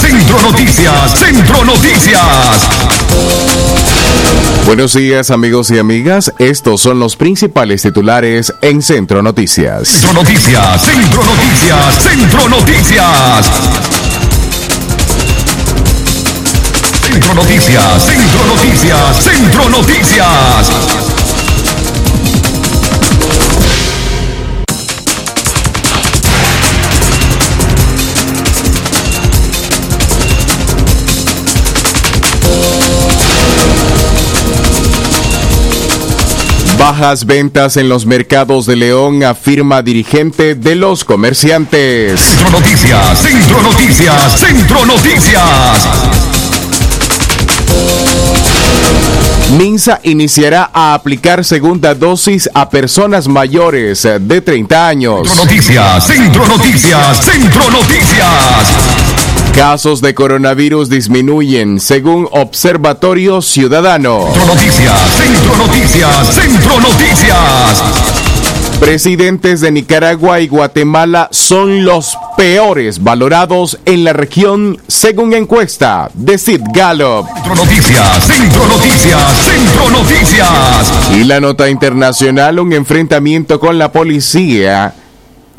Centro 0.00 0.40
Noticias, 0.40 1.18
Centro 1.18 1.64
Noticias. 1.64 2.68
Buenos 4.64 4.94
días 4.94 5.30
amigos 5.30 5.70
y 5.70 5.78
amigas, 5.78 6.32
estos 6.38 6.80
son 6.80 6.98
los 6.98 7.16
principales 7.16 7.82
titulares 7.82 8.54
en 8.62 8.80
Centro 8.80 9.22
Noticias. 9.22 9.88
Centro 9.88 10.14
Noticias, 10.14 10.82
Centro 10.82 11.22
Noticias, 11.22 12.02
Centro 12.02 12.48
Noticias. 12.48 13.50
Centro 17.02 17.34
Noticias, 17.34 18.06
Centro 18.06 18.46
Noticias, 18.46 19.22
Centro 19.22 19.68
Noticias. 19.68 21.19
Bajas 36.90 37.24
ventas 37.24 37.76
en 37.76 37.88
los 37.88 38.04
mercados 38.04 38.66
de 38.66 38.74
León, 38.74 39.22
afirma 39.22 39.80
dirigente 39.80 40.56
de 40.56 40.74
los 40.74 41.04
comerciantes. 41.04 42.20
Centro 42.20 42.50
Noticias, 42.50 43.18
Centro 43.20 43.62
Noticias, 43.62 44.40
Centro 44.40 44.84
Noticias. 44.86 45.88
MINSA 49.56 50.00
iniciará 50.02 50.68
a 50.74 50.94
aplicar 50.94 51.44
segunda 51.44 51.94
dosis 51.94 52.50
a 52.54 52.68
personas 52.68 53.28
mayores 53.28 54.02
de 54.02 54.40
30 54.40 54.88
años. 54.88 55.28
Centro 55.28 55.44
Noticias, 55.44 56.06
Centro 56.08 56.48
Noticias, 56.48 57.24
Centro 57.24 57.70
Noticias. 57.70 59.09
Casos 59.54 60.00
de 60.00 60.14
coronavirus 60.14 60.88
disminuyen 60.88 61.80
según 61.80 62.28
Observatorio 62.30 63.42
Ciudadano. 63.42 64.26
Centro 64.32 64.46
Noticias, 64.46 64.98
Centro 65.16 65.56
Noticias, 65.56 66.34
Centro 66.34 66.80
Noticias. 66.80 67.82
Presidentes 68.80 69.60
de 69.60 69.70
Nicaragua 69.72 70.40
y 70.40 70.48
Guatemala 70.48 71.28
son 71.32 71.84
los 71.84 72.16
peores 72.36 73.02
valorados 73.02 73.78
en 73.84 74.04
la 74.04 74.12
región 74.12 74.78
según 74.86 75.34
encuesta 75.34 76.10
de 76.14 76.38
Sid 76.38 76.62
Gallup. 76.72 77.26
Centro 77.34 77.54
Noticias, 77.56 78.24
Centro 78.24 78.66
Noticias, 78.66 79.32
Centro 79.44 79.90
Noticias. 79.90 81.10
Y 81.14 81.24
la 81.24 81.40
nota 81.40 81.68
internacional, 81.68 82.58
un 82.60 82.72
enfrentamiento 82.72 83.60
con 83.60 83.78
la 83.78 83.92
policía 83.92 84.94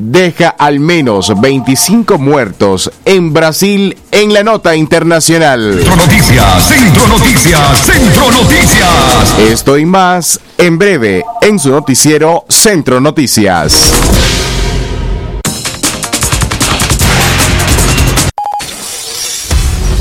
deja 0.02 0.50
al 0.50 0.80
menos 0.80 1.40
25 1.40 2.18
muertos 2.18 2.92
en 3.06 3.34
Brasil 3.34 3.98
en 4.12 4.34
la 4.34 4.44
nota 4.44 4.76
internacional. 4.76 5.76
Centro 5.76 5.96
Noticias, 5.96 6.68
Centro 6.68 7.08
Noticias, 7.08 7.86
Centro 7.86 8.32
Noticias. 8.32 9.40
Esto 9.40 9.78
y 9.78 9.86
más 9.86 10.40
en 10.58 10.78
breve 10.78 11.24
en 11.42 11.60
su 11.60 11.70
noticiero 11.70 12.46
Centro 12.50 13.00
Noticias. 13.00 14.31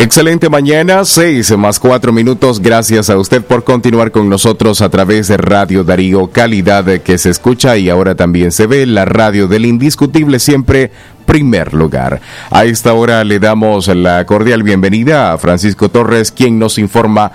Excelente 0.00 0.48
mañana, 0.48 1.04
6 1.04 1.58
más 1.58 1.80
4 1.80 2.12
minutos. 2.12 2.60
Gracias 2.60 3.10
a 3.10 3.18
usted 3.18 3.42
por 3.42 3.64
continuar 3.64 4.12
con 4.12 4.28
nosotros 4.28 4.80
a 4.80 4.90
través 4.90 5.26
de 5.26 5.36
Radio 5.36 5.82
Darío, 5.82 6.28
calidad 6.30 6.84
que 7.00 7.18
se 7.18 7.30
escucha 7.30 7.76
y 7.76 7.90
ahora 7.90 8.14
también 8.14 8.52
se 8.52 8.68
ve, 8.68 8.86
la 8.86 9.04
radio 9.06 9.48
del 9.48 9.66
indiscutible 9.66 10.38
siempre 10.38 10.92
primer 11.26 11.74
lugar. 11.74 12.20
A 12.52 12.64
esta 12.64 12.92
hora 12.92 13.24
le 13.24 13.40
damos 13.40 13.88
la 13.88 14.24
cordial 14.24 14.62
bienvenida 14.62 15.32
a 15.32 15.38
Francisco 15.38 15.88
Torres, 15.88 16.30
quien 16.30 16.60
nos 16.60 16.78
informa 16.78 17.32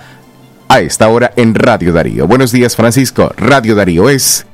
a 0.66 0.80
esta 0.80 1.08
hora 1.08 1.34
en 1.36 1.54
Radio 1.54 1.92
Darío. 1.92 2.26
Buenos 2.26 2.50
días, 2.50 2.76
Francisco. 2.76 3.30
Radio 3.36 3.74
Darío 3.74 4.08
es... 4.08 4.46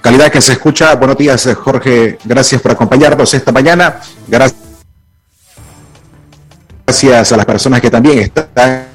Calidad 0.00 0.32
que 0.32 0.40
se 0.40 0.52
escucha. 0.52 0.94
Buenos 0.94 1.18
días, 1.18 1.48
Jorge. 1.62 2.18
Gracias 2.24 2.60
por 2.62 2.72
acompañarnos 2.72 3.34
esta 3.34 3.52
mañana. 3.52 4.00
Gracias 4.26 4.56
a 7.32 7.36
las 7.36 7.46
personas 7.46 7.80
que 7.80 7.90
también 7.90 8.18
están 8.18 8.86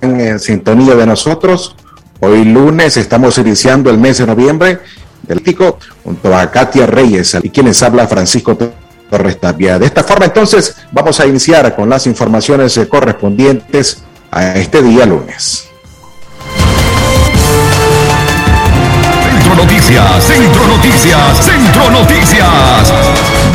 en 0.00 0.40
sintonía 0.40 0.94
de 0.96 1.06
nosotros. 1.06 1.76
Hoy 2.20 2.44
lunes 2.44 2.96
estamos 2.96 3.38
iniciando 3.38 3.90
el 3.90 3.98
mes 3.98 4.18
de 4.18 4.26
noviembre 4.26 4.80
del 5.22 5.40
Tico 5.40 5.78
junto 6.04 6.36
a 6.36 6.50
Katia 6.50 6.86
Reyes 6.86 7.36
y 7.42 7.50
quienes 7.50 7.82
habla 7.82 8.08
Francisco 8.08 8.58
Torres 9.08 9.40
Tapia. 9.40 9.78
De 9.78 9.86
esta 9.86 10.02
forma 10.02 10.26
entonces 10.26 10.76
vamos 10.90 11.20
a 11.20 11.26
iniciar 11.26 11.74
con 11.76 11.88
las 11.88 12.06
informaciones 12.06 12.78
correspondientes 12.88 14.02
a 14.30 14.54
este 14.56 14.82
día 14.82 15.06
lunes. 15.06 15.68
Centro 19.52 19.64
Noticias, 19.64 20.24
Centro 20.24 20.66
Noticias, 20.66 21.44
Centro 21.44 21.90
Noticias. 21.90 22.94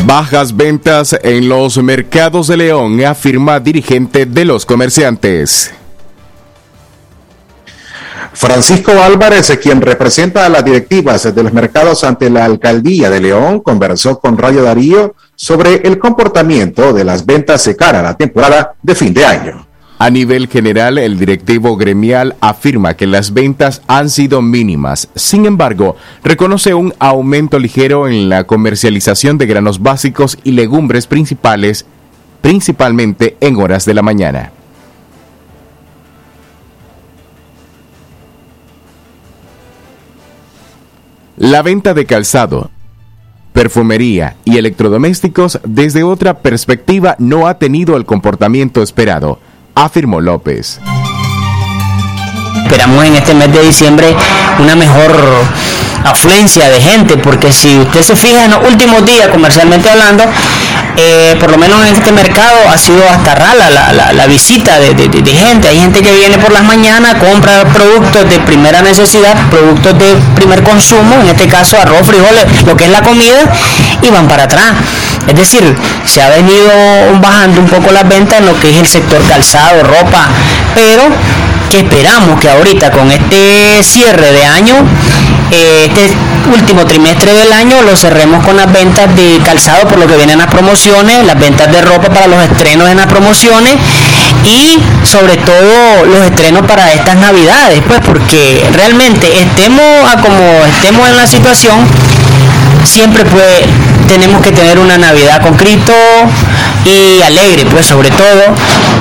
Bajas 0.04 0.56
ventas 0.56 1.18
en 1.24 1.48
los 1.48 1.76
mercados 1.82 2.46
de 2.46 2.56
León, 2.56 3.04
afirma 3.04 3.58
dirigente 3.58 4.24
de 4.24 4.44
los 4.44 4.64
comerciantes. 4.64 5.72
Francisco 8.32 8.92
Álvarez, 8.92 9.58
quien 9.60 9.80
representa 9.80 10.46
a 10.46 10.48
las 10.48 10.64
directivas 10.64 11.34
de 11.34 11.42
los 11.42 11.52
mercados 11.52 12.04
ante 12.04 12.30
la 12.30 12.44
alcaldía 12.44 13.10
de 13.10 13.20
León, 13.20 13.58
conversó 13.58 14.20
con 14.20 14.38
Radio 14.38 14.62
Darío 14.62 15.16
sobre 15.34 15.82
el 15.84 15.98
comportamiento 15.98 16.92
de 16.92 17.02
las 17.02 17.26
ventas 17.26 17.64
de 17.64 17.74
cara 17.74 17.98
a 17.98 18.04
la 18.04 18.16
temporada 18.16 18.74
de 18.80 18.94
fin 18.94 19.12
de 19.12 19.26
año. 19.26 19.67
A 20.00 20.10
nivel 20.10 20.46
general, 20.46 20.96
el 20.96 21.18
directivo 21.18 21.76
gremial 21.76 22.36
afirma 22.40 22.94
que 22.94 23.08
las 23.08 23.34
ventas 23.34 23.82
han 23.88 24.10
sido 24.10 24.40
mínimas. 24.42 25.08
Sin 25.16 25.44
embargo, 25.44 25.96
reconoce 26.22 26.72
un 26.72 26.94
aumento 27.00 27.58
ligero 27.58 28.06
en 28.06 28.28
la 28.28 28.44
comercialización 28.44 29.38
de 29.38 29.46
granos 29.46 29.82
básicos 29.82 30.38
y 30.44 30.52
legumbres 30.52 31.08
principales, 31.08 31.84
principalmente 32.40 33.36
en 33.40 33.56
horas 33.56 33.84
de 33.86 33.94
la 33.94 34.02
mañana. 34.02 34.52
La 41.36 41.62
venta 41.62 41.94
de 41.94 42.06
calzado, 42.06 42.70
perfumería 43.52 44.36
y 44.44 44.58
electrodomésticos 44.58 45.58
desde 45.64 46.04
otra 46.04 46.38
perspectiva 46.38 47.16
no 47.18 47.48
ha 47.48 47.58
tenido 47.58 47.96
el 47.96 48.04
comportamiento 48.04 48.80
esperado, 48.82 49.40
afirmó 49.84 50.20
López. 50.20 50.80
Esperamos 52.64 53.04
en 53.04 53.16
este 53.16 53.34
mes 53.34 53.52
de 53.52 53.62
diciembre 53.62 54.14
una 54.58 54.74
mejor 54.76 55.12
afluencia 56.04 56.68
de 56.68 56.80
gente, 56.80 57.16
porque 57.16 57.52
si 57.52 57.78
usted 57.78 58.02
se 58.02 58.16
fija 58.16 58.44
en 58.44 58.50
los 58.52 58.66
últimos 58.66 59.04
días, 59.04 59.28
comercialmente 59.28 59.90
hablando, 59.90 60.24
eh, 60.96 61.36
por 61.38 61.50
lo 61.50 61.58
menos 61.58 61.80
en 61.86 61.94
este 61.94 62.10
mercado 62.12 62.68
ha 62.68 62.76
sido 62.76 63.08
hasta 63.08 63.34
rala 63.34 63.70
la, 64.12 64.26
visita 64.26 64.78
de, 64.80 64.94
gente. 64.94 65.68
Hay 65.68 65.78
gente 65.78 66.02
que 66.02 66.12
viene 66.12 66.38
por 66.38 66.52
las 66.52 66.64
mañanas, 66.64 67.14
compra 67.14 67.64
productos 67.72 68.28
de 68.28 68.40
primera 68.40 68.82
necesidad, 68.82 69.36
productos 69.48 69.98
de 69.98 70.16
primer 70.34 70.62
consumo, 70.62 71.14
en 71.20 71.28
este 71.28 71.46
caso 71.46 71.78
arroz, 71.80 72.06
frijoles, 72.06 72.44
lo 72.66 72.76
que 72.76 72.84
es 72.84 72.90
la 72.90 73.02
comida, 73.02 73.38
y 74.02 74.10
van 74.10 74.26
para 74.28 74.44
atrás. 74.44 74.72
Es 75.26 75.34
decir, 75.34 75.76
se 76.04 76.22
ha 76.22 76.30
venido 76.30 76.70
bajando 77.20 77.60
un 77.60 77.68
poco 77.68 77.92
las 77.92 78.08
ventas 78.08 78.40
en 78.40 78.46
lo 78.46 78.58
que 78.58 78.70
es 78.70 78.76
el 78.78 78.86
sector 78.86 79.22
calzado, 79.28 79.82
ropa, 79.82 80.28
pero 80.74 81.04
que 81.68 81.78
esperamos 81.78 82.40
que 82.40 82.48
ahorita 82.48 82.90
con 82.90 83.10
este 83.10 83.82
cierre 83.82 84.32
de 84.32 84.44
año, 84.44 84.74
eh, 85.50 85.86
este 85.88 86.10
último 86.52 86.84
trimestre 86.86 87.32
del 87.34 87.52
año 87.52 87.82
lo 87.82 87.96
cerremos 87.96 88.44
con 88.44 88.56
las 88.56 88.70
ventas 88.72 89.14
de 89.14 89.38
calzado 89.44 89.86
por 89.86 89.98
lo 89.98 90.06
que 90.06 90.16
vienen 90.16 90.38
las 90.38 90.48
promociones, 90.48 91.24
las 91.26 91.38
ventas 91.38 91.70
de 91.70 91.80
ropa 91.82 92.08
para 92.08 92.26
los 92.26 92.42
estrenos 92.42 92.88
en 92.88 92.96
las 92.96 93.06
promociones 93.06 93.76
y 94.44 94.78
sobre 95.04 95.36
todo 95.36 96.04
los 96.06 96.24
estrenos 96.24 96.66
para 96.66 96.92
estas 96.92 97.16
navidades, 97.16 97.82
pues 97.86 98.00
porque 98.00 98.66
realmente 98.72 99.40
estemos 99.40 99.84
a 100.10 100.20
como 100.20 100.64
estemos 100.66 101.08
en 101.08 101.16
la 101.16 101.26
situación, 101.26 101.78
siempre 102.84 103.24
pues 103.24 103.46
tenemos 104.06 104.40
que 104.42 104.52
tener 104.52 104.78
una 104.78 104.96
Navidad 104.96 105.42
con 105.42 105.54
Cristo 105.54 105.92
y 106.84 107.22
alegre, 107.22 107.64
pues 107.70 107.86
sobre 107.86 108.10
todo. 108.10 108.42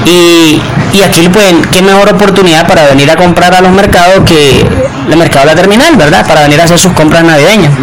Y, 0.06 0.62
y 0.94 1.02
aquí, 1.02 1.30
pues, 1.30 1.54
qué 1.72 1.82
mejor 1.82 2.14
oportunidad 2.14 2.68
para 2.68 2.88
venir 2.88 3.10
a 3.12 3.16
comprar 3.16 3.54
a 3.54 3.62
los 3.62 3.72
mercados 3.72 4.24
que 4.26 4.66
el 5.10 5.18
mercado 5.18 5.48
de 5.48 5.56
la 5.56 5.62
terminal, 5.62 5.96
¿verdad? 5.96 6.28
Para 6.28 6.42
venir 6.42 6.62
a 6.62 6.66
hacer 6.66 6.80
sus 6.80 6.94
compras 6.94 7.24
navideñas. 7.24 7.74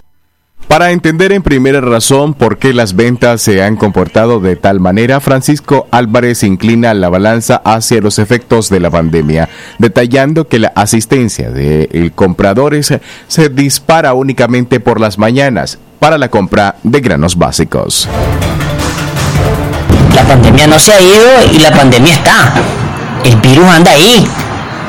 Para 0.68 0.92
entender 0.92 1.30
en 1.32 1.42
primera 1.42 1.80
razón 1.80 2.32
por 2.34 2.58
qué 2.58 2.72
las 2.72 2.96
ventas 2.96 3.42
se 3.42 3.62
han 3.62 3.76
comportado 3.76 4.40
de 4.40 4.56
tal 4.56 4.80
manera, 4.80 5.20
Francisco 5.20 5.86
Álvarez 5.90 6.42
inclina 6.42 6.94
la 6.94 7.10
balanza 7.10 7.60
hacia 7.64 8.00
los 8.00 8.18
efectos 8.18 8.70
de 8.70 8.80
la 8.80 8.90
pandemia, 8.90 9.48
detallando 9.78 10.48
que 10.48 10.58
la 10.58 10.72
asistencia 10.74 11.50
de 11.50 12.10
compradores 12.14 12.92
se 13.28 13.48
dispara 13.50 14.14
únicamente 14.14 14.80
por 14.80 15.00
las 15.00 15.18
mañanas 15.18 15.78
para 16.00 16.18
la 16.18 16.28
compra 16.28 16.76
de 16.82 17.00
granos 17.00 17.36
básicos. 17.36 18.08
La 20.14 20.22
pandemia 20.22 20.66
no 20.66 20.78
se 20.78 20.92
ha 20.92 21.00
ido 21.00 21.26
y 21.52 21.58
la 21.58 21.72
pandemia 21.72 22.14
está. 22.14 22.52
El 23.24 23.36
virus 23.36 23.68
anda 23.68 23.90
ahí 23.90 24.26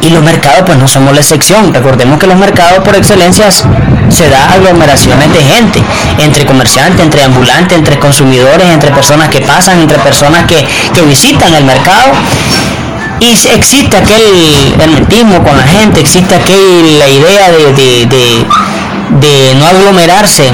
y 0.01 0.09
los 0.09 0.23
mercados 0.23 0.63
pues 0.65 0.77
no 0.77 0.87
somos 0.87 1.13
la 1.13 1.19
excepción. 1.19 1.73
Recordemos 1.73 2.19
que 2.19 2.27
los 2.27 2.37
mercados 2.37 2.83
por 2.83 2.95
excelencia 2.95 3.49
se 3.51 4.29
da 4.29 4.51
aglomeraciones 4.53 5.31
de 5.33 5.41
gente, 5.41 5.81
entre 6.19 6.45
comerciantes, 6.45 7.01
entre 7.01 7.23
ambulantes, 7.23 7.77
entre 7.77 7.97
consumidores, 7.99 8.67
entre 8.67 8.91
personas 8.91 9.29
que 9.29 9.41
pasan, 9.41 9.79
entre 9.79 9.97
personas 9.99 10.45
que, 10.45 10.65
visitan 11.05 11.53
el 11.53 11.65
mercado. 11.65 12.11
Y 13.19 13.31
existe 13.31 13.97
aquel 13.97 14.75
hermetismo 14.79 15.43
con 15.43 15.57
la 15.57 15.63
gente, 15.63 16.01
existe 16.01 16.35
aquella 16.35 17.07
idea 17.07 17.49
de, 17.49 18.45
de, 19.09 19.55
no 19.55 19.65
aglomerarse, 19.67 20.51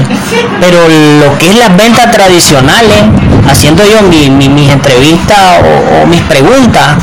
pero 0.60 0.88
lo 0.88 1.38
que 1.38 1.50
es 1.50 1.56
las 1.56 1.76
ventas 1.76 2.10
tradicionales, 2.10 3.02
haciendo 3.48 3.82
yo 3.84 4.02
mis 4.02 4.70
entrevistas 4.70 5.38
o 6.02 6.06
mis 6.06 6.20
preguntas, 6.22 6.96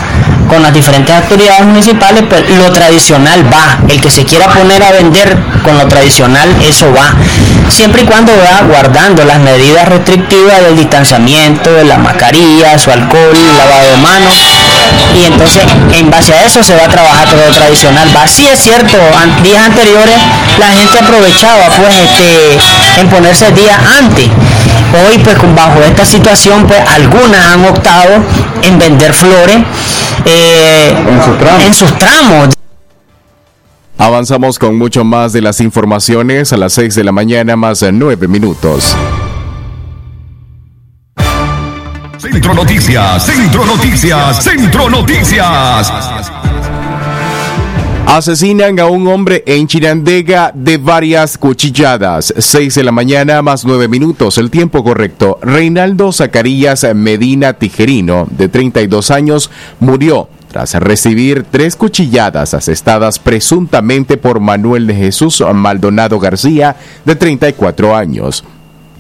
con 0.50 0.63
las 0.63 0.74
diferentes 0.74 1.15
autoridades 1.15 1.63
municipales, 1.65 2.24
pues 2.27 2.44
lo 2.57 2.71
tradicional 2.71 3.45
va. 3.53 3.77
El 3.88 4.01
que 4.01 4.09
se 4.09 4.25
quiera 4.25 4.47
poner 4.50 4.83
a 4.83 4.91
vender 4.91 5.38
con 5.63 5.77
lo 5.77 5.88
tradicional, 5.88 6.50
eso 6.62 6.91
va. 6.91 7.13
Siempre 7.69 8.01
y 8.01 8.06
cuando 8.06 8.33
va 8.36 8.65
guardando 8.68 9.24
las 9.24 9.39
medidas 9.39 9.88
restrictivas 9.88 10.62
del 10.62 10.75
distanciamiento, 10.75 11.71
de 11.71 11.86
la 11.86 12.00
mascarilla, 12.00 12.77
su 12.80 12.91
alcohol, 12.91 13.38
lavado 13.57 13.91
de 13.91 13.97
manos. 13.97 14.33
Y 15.15 15.25
entonces, 15.25 15.63
en 15.94 16.09
base 16.09 16.33
a 16.33 16.45
eso 16.45 16.63
se 16.63 16.75
va 16.75 16.86
a 16.86 16.89
trabajar 16.89 17.30
todo 17.30 17.45
lo 17.45 17.51
tradicional. 17.51 18.09
Va. 18.15 18.27
Sí 18.27 18.47
es 18.47 18.59
cierto, 18.59 18.97
días 19.44 19.65
anteriores 19.65 20.15
la 20.57 20.68
gente 20.68 21.00
aprovechaba 21.00 21.69
pues 21.77 21.95
este 21.95 22.57
en 23.00 23.07
ponerse 23.09 23.51
días 23.51 23.77
antes. 23.97 24.30
Hoy 24.91 25.19
pues 25.24 25.38
bajo 25.56 25.81
esta 25.83 26.03
situación 26.03 26.65
pues 26.65 26.80
algunas 26.88 27.45
han 27.45 27.65
optado 27.65 28.24
en 28.63 28.80
vender 28.80 29.13
flores 29.13 29.57
eh, 30.25 30.94
en, 31.65 31.74
sus 31.74 31.97
tramos. 31.97 32.50
Avanzamos 33.97 34.57
con 34.57 34.77
mucho 34.77 35.03
más 35.03 35.33
de 35.33 35.41
las 35.41 35.62
informaciones 35.62 36.53
a 36.53 36.57
las 36.57 36.74
6 36.74 36.95
de 36.95 37.03
la 37.03 37.12
mañana 37.12 37.56
más 37.56 37.83
9 37.91 38.27
minutos. 38.27 38.95
Centro 42.18 42.53
Noticias, 42.53 43.25
Centro 43.25 43.65
Noticias, 43.65 44.44
Centro 44.44 44.89
Noticias. 44.89 45.91
Asesinan 48.12 48.80
a 48.80 48.88
un 48.88 49.08
hombre 49.08 49.44
en 49.46 49.68
Chinandega 49.68 50.52
de 50.56 50.78
varias 50.78 51.38
cuchilladas. 51.38 52.34
6 52.36 52.74
de 52.74 52.84
la 52.84 52.92
mañana 52.92 53.44
más 53.44 53.66
9 53.66 53.88
minutos, 53.88 54.40
el 54.40 54.50
tiempo 54.50 54.84
correcto. 54.84 55.38
Reinaldo 55.44 56.12
Zacarías 56.12 56.88
Medina 56.96 57.54
Tijerino, 57.54 58.28
de 58.32 58.50
32 58.50 59.12
años, 59.12 59.52
murió 59.80 60.28
tras 60.52 60.74
recibir 60.74 61.46
tres 61.52 61.76
cuchilladas 61.76 62.56
asestadas 62.56 63.20
presuntamente 63.20 64.18
por 64.18 64.40
Manuel 64.40 64.88
de 64.88 64.96
Jesús 64.96 65.44
Maldonado 65.54 66.20
García, 66.20 66.78
de 67.06 67.16
34 67.16 67.96
años. 67.96 68.44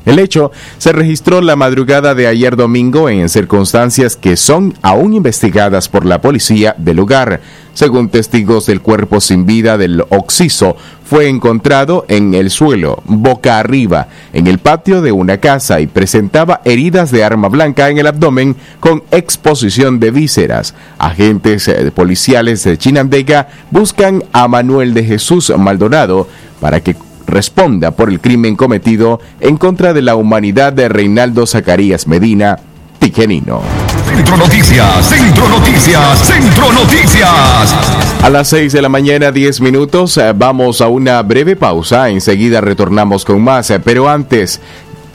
El 0.05 0.19
hecho 0.19 0.51
se 0.77 0.91
registró 0.91 1.41
la 1.41 1.55
madrugada 1.55 2.15
de 2.15 2.27
ayer 2.27 2.55
domingo 2.55 3.09
en 3.09 3.29
circunstancias 3.29 4.15
que 4.15 4.37
son 4.37 4.73
aún 4.81 5.13
investigadas 5.13 5.89
por 5.89 6.05
la 6.05 6.21
policía 6.21 6.73
del 6.77 6.97
lugar. 6.97 7.41
Según 7.73 8.09
testigos 8.09 8.65
del 8.65 8.81
cuerpo 8.81 9.21
sin 9.21 9.45
vida 9.45 9.77
del 9.77 10.03
Oxiso, 10.09 10.75
fue 11.05 11.27
encontrado 11.27 12.05
en 12.07 12.33
el 12.33 12.49
suelo, 12.49 13.01
boca 13.05 13.57
arriba, 13.57 14.09
en 14.33 14.47
el 14.47 14.59
patio 14.59 15.01
de 15.01 15.11
una 15.11 15.37
casa 15.37 15.79
y 15.79 15.87
presentaba 15.87 16.61
heridas 16.65 17.09
de 17.11 17.23
arma 17.23 17.47
blanca 17.47 17.89
en 17.89 17.97
el 17.97 18.07
abdomen 18.07 18.55
con 18.79 19.03
exposición 19.11 19.99
de 19.99 20.11
vísceras. 20.11 20.75
Agentes 20.97 21.67
eh, 21.67 21.91
policiales 21.91 22.63
de 22.63 22.77
Chinandega 22.77 23.47
buscan 23.71 24.23
a 24.33 24.47
Manuel 24.47 24.93
de 24.93 25.03
Jesús 25.03 25.51
Maldonado 25.57 26.27
para 26.59 26.81
que 26.81 26.95
responda 27.29 27.91
por 27.91 28.09
el 28.09 28.19
crimen 28.19 28.55
cometido 28.55 29.19
en 29.39 29.57
contra 29.57 29.93
de 29.93 30.01
la 30.01 30.15
humanidad 30.15 30.73
de 30.73 30.89
Reinaldo 30.89 31.45
Zacarías 31.45 32.07
Medina, 32.07 32.57
Tijerino. 32.99 33.61
Centro 34.05 34.37
Noticias, 34.37 35.05
Centro 35.07 35.47
Noticias, 35.47 36.19
Centro 36.27 36.73
Noticias. 36.73 37.75
A 38.21 38.29
las 38.29 38.49
6 38.49 38.73
de 38.73 38.81
la 38.81 38.89
mañana, 38.89 39.31
10 39.31 39.61
minutos, 39.61 40.17
eh, 40.17 40.33
vamos 40.35 40.81
a 40.81 40.87
una 40.87 41.21
breve 41.21 41.55
pausa. 41.55 42.09
Enseguida 42.09 42.59
retornamos 42.59 43.23
con 43.23 43.41
más, 43.41 43.69
eh, 43.69 43.79
pero 43.79 44.09
antes 44.09 44.59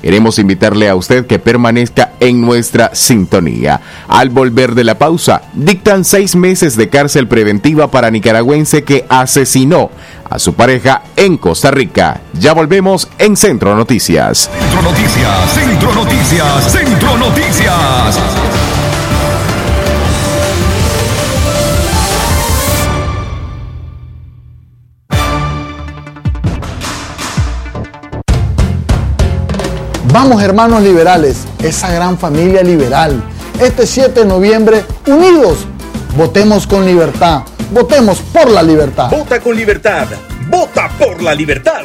Queremos 0.05 0.39
invitarle 0.39 0.91
a 0.91 0.97
usted 0.97 1.25
que 1.25 1.39
permanezca 1.39 2.13
en 2.21 2.43
nuestra 2.43 2.95
sintonía. 2.95 3.81
Al 4.07 4.29
volver 4.29 4.75
de 4.75 4.85
la 4.85 4.99
pausa, 4.99 5.41
dictan 5.55 6.05
seis 6.05 6.37
meses 6.37 6.77
de 6.77 6.91
cárcel 6.91 7.27
preventiva 7.27 7.91
para 7.91 8.11
nicaragüense 8.11 8.85
que 8.85 9.07
asesinó 9.09 9.91
a 10.29 10.39
su 10.39 10.53
pareja 10.53 11.05
en 11.17 11.39
Costa 11.39 11.71
Rica. 11.71 12.21
Ya 12.35 12.53
volvemos 12.53 13.09
en 13.17 13.35
Centro 13.35 13.75
Noticias. 13.75 14.51
Centro 14.61 14.83
Noticias, 14.83 15.51
Centro 15.55 15.95
Noticias, 15.95 16.71
Centro 16.71 17.17
Noticias. 17.17 18.64
Vamos 30.15 30.41
hermanos 30.45 30.81
liberales, 30.81 31.39
esa 31.61 31.91
gran 31.91 32.17
familia 32.17 32.63
liberal. 32.63 33.21
Este 33.59 33.85
7 33.85 34.21
de 34.21 34.25
noviembre, 34.25 34.85
unidos, 35.09 35.67
votemos 36.17 36.69
con 36.69 36.87
libertad. 36.87 37.43
Votemos 37.73 38.21
por 38.21 38.49
la 38.49 38.63
libertad. 38.63 39.11
Vota 39.11 39.41
con 39.41 39.57
libertad. 39.57 40.07
Vota 40.49 40.89
por 41.01 41.21
la 41.21 41.35
libertad. 41.35 41.83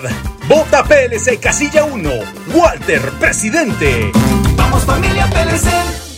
Vota 0.47 0.83
PLC 0.83 1.39
Casilla 1.39 1.85
1. 1.85 2.09
Walter, 2.53 3.01
presidente. 3.19 4.11
Vamos 4.55 4.83
familia 4.83 5.27
PLC. 5.31 6.08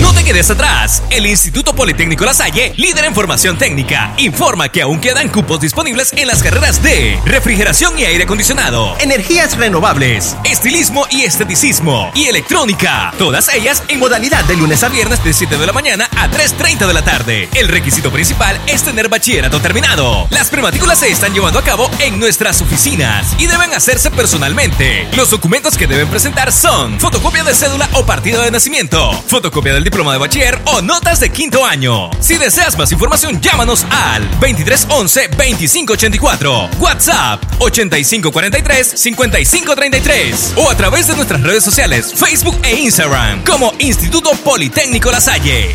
No 0.00 0.12
te 0.12 0.22
quedes 0.22 0.50
atrás. 0.50 1.02
El 1.10 1.26
Instituto 1.26 1.74
Politécnico 1.74 2.24
La 2.24 2.34
Salle, 2.34 2.72
líder 2.76 3.06
en 3.06 3.14
formación 3.14 3.58
técnica, 3.58 4.14
informa 4.18 4.68
que 4.68 4.82
aún 4.82 5.00
quedan 5.00 5.28
cupos 5.28 5.60
disponibles 5.60 6.12
en 6.12 6.28
las 6.28 6.42
carreras 6.42 6.82
de 6.82 7.20
refrigeración 7.24 7.98
y 7.98 8.04
aire 8.04 8.24
acondicionado, 8.24 8.96
energías 9.00 9.56
renovables, 9.56 10.36
estilismo 10.44 11.06
y 11.10 11.22
esteticismo 11.22 12.12
y 12.14 12.26
electrónica. 12.26 13.12
Todas 13.18 13.52
ellas 13.52 13.82
en 13.88 13.98
modalidad 13.98 14.44
de 14.44 14.56
lunes 14.56 14.84
a 14.84 14.88
viernes 14.88 15.24
de 15.24 15.32
7 15.32 15.58
de 15.58 15.66
la 15.66 15.72
mañana 15.72 16.08
a 16.16 16.30
3.30 16.30 16.86
de 16.86 16.94
la 16.94 17.02
tarde. 17.02 17.48
El 17.54 17.68
requisito 17.68 18.12
principal 18.12 18.60
es 18.68 18.84
tener 18.84 19.08
bachillerato 19.08 19.60
terminado. 19.60 20.28
Las 20.30 20.50
prematrículas 20.50 21.00
se 21.00 21.10
están 21.10 21.34
llevando 21.34 21.58
a 21.58 21.64
cabo 21.64 21.90
en 21.98 22.20
nuestras 22.20 22.60
oficinas 22.60 23.34
y 23.38 23.46
deben 23.46 23.74
hacerse 23.74 24.12
personalmente. 24.12 25.08
Los 25.16 25.30
documentos 25.30 25.76
que 25.76 25.88
deben 25.88 26.08
presentar 26.08 26.52
son 26.52 27.00
fotocopia 27.00 27.42
de 27.42 27.54
cédula 27.54 27.88
o 27.94 28.06
partido 28.06 28.42
de 28.42 28.52
nacimiento, 28.52 29.10
fotocopia 29.26 29.55
del 29.62 29.84
diploma 29.84 30.12
de 30.12 30.18
bachiller 30.18 30.58
o 30.66 30.82
notas 30.82 31.20
de 31.20 31.30
quinto 31.30 31.64
año. 31.64 32.10
Si 32.20 32.36
deseas 32.36 32.76
más 32.76 32.92
información, 32.92 33.40
llámanos 33.40 33.86
al 33.90 34.28
2311 34.40 35.28
2584, 35.28 36.70
WhatsApp 36.78 37.42
8543 37.58 38.86
5533 38.86 40.54
o 40.56 40.70
a 40.70 40.76
través 40.76 41.08
de 41.08 41.16
nuestras 41.16 41.42
redes 41.42 41.64
sociales, 41.64 42.12
Facebook 42.14 42.56
e 42.62 42.80
Instagram 42.80 43.44
como 43.44 43.72
Instituto 43.78 44.30
Politécnico 44.44 45.10
La 45.10 45.20
Salle. 45.20 45.74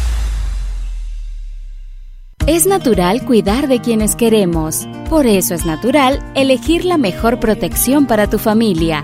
Es 2.47 2.65
natural 2.65 3.23
cuidar 3.25 3.67
de 3.67 3.81
quienes 3.81 4.15
queremos. 4.15 4.87
Por 5.09 5.27
eso 5.27 5.53
es 5.53 5.65
natural 5.65 6.23
elegir 6.35 6.85
la 6.85 6.97
mejor 6.97 7.39
protección 7.39 8.07
para 8.07 8.29
tu 8.29 8.39
familia. 8.39 9.03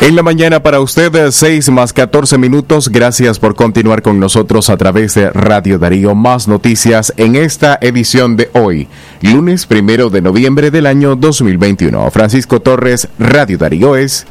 En 0.00 0.14
la 0.14 0.22
mañana 0.22 0.62
para 0.62 0.78
usted, 0.78 1.32
6 1.32 1.70
más 1.70 1.92
14 1.92 2.38
minutos. 2.38 2.88
Gracias 2.88 3.40
por 3.40 3.56
continuar 3.56 4.00
con 4.00 4.20
nosotros 4.20 4.70
a 4.70 4.76
través 4.76 5.14
de 5.14 5.30
Radio 5.30 5.76
Darío. 5.76 6.14
Más 6.14 6.46
noticias 6.46 7.12
en 7.16 7.34
esta 7.34 7.76
edición 7.80 8.36
de 8.36 8.48
hoy, 8.52 8.86
lunes 9.22 9.66
primero 9.66 10.08
de 10.08 10.22
noviembre 10.22 10.70
del 10.70 10.86
año 10.86 11.16
2021. 11.16 12.12
Francisco 12.12 12.60
Torres, 12.60 13.08
Radio 13.18 13.58
Darío 13.58 13.96
es. 13.96 14.24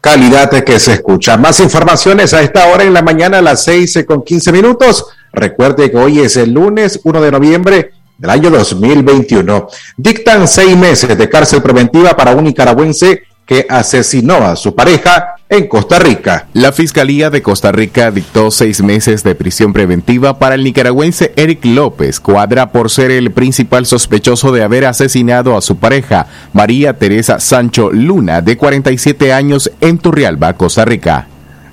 Calidad 0.00 0.50
que 0.62 0.78
se 0.78 0.92
escucha. 0.92 1.36
Más 1.36 1.58
informaciones 1.58 2.32
a 2.32 2.40
esta 2.42 2.68
hora 2.68 2.84
en 2.84 2.94
la 2.94 3.02
mañana 3.02 3.38
a 3.38 3.42
las 3.42 3.64
6 3.64 4.04
con 4.06 4.22
15 4.22 4.52
minutos. 4.52 5.06
Recuerde 5.32 5.90
que 5.90 5.96
hoy 5.96 6.20
es 6.20 6.36
el 6.36 6.52
lunes 6.52 7.00
1 7.02 7.20
de 7.20 7.32
noviembre 7.32 7.90
del 8.16 8.30
año 8.30 8.50
2021. 8.50 9.68
Dictan 9.96 10.46
seis 10.46 10.76
meses 10.76 11.18
de 11.18 11.28
cárcel 11.28 11.62
preventiva 11.62 12.16
para 12.16 12.32
un 12.32 12.44
nicaragüense 12.44 13.22
que 13.48 13.66
asesinó 13.70 14.46
a 14.46 14.54
su 14.56 14.74
pareja 14.74 15.36
en 15.48 15.66
Costa 15.68 15.98
Rica. 15.98 16.46
La 16.52 16.70
Fiscalía 16.70 17.30
de 17.30 17.40
Costa 17.40 17.72
Rica 17.72 18.10
dictó 18.10 18.50
seis 18.50 18.82
meses 18.82 19.24
de 19.24 19.34
prisión 19.34 19.72
preventiva 19.72 20.38
para 20.38 20.54
el 20.54 20.62
nicaragüense 20.62 21.32
Eric 21.34 21.64
López 21.64 22.20
Cuadra 22.20 22.70
por 22.70 22.90
ser 22.90 23.10
el 23.10 23.32
principal 23.32 23.86
sospechoso 23.86 24.52
de 24.52 24.62
haber 24.62 24.84
asesinado 24.84 25.56
a 25.56 25.62
su 25.62 25.78
pareja, 25.78 26.26
María 26.52 26.98
Teresa 26.98 27.40
Sancho 27.40 27.90
Luna, 27.90 28.42
de 28.42 28.58
47 28.58 29.32
años, 29.32 29.70
en 29.80 29.96
Turrialba, 29.96 30.52
Costa 30.52 30.84
Rica. 30.84 31.26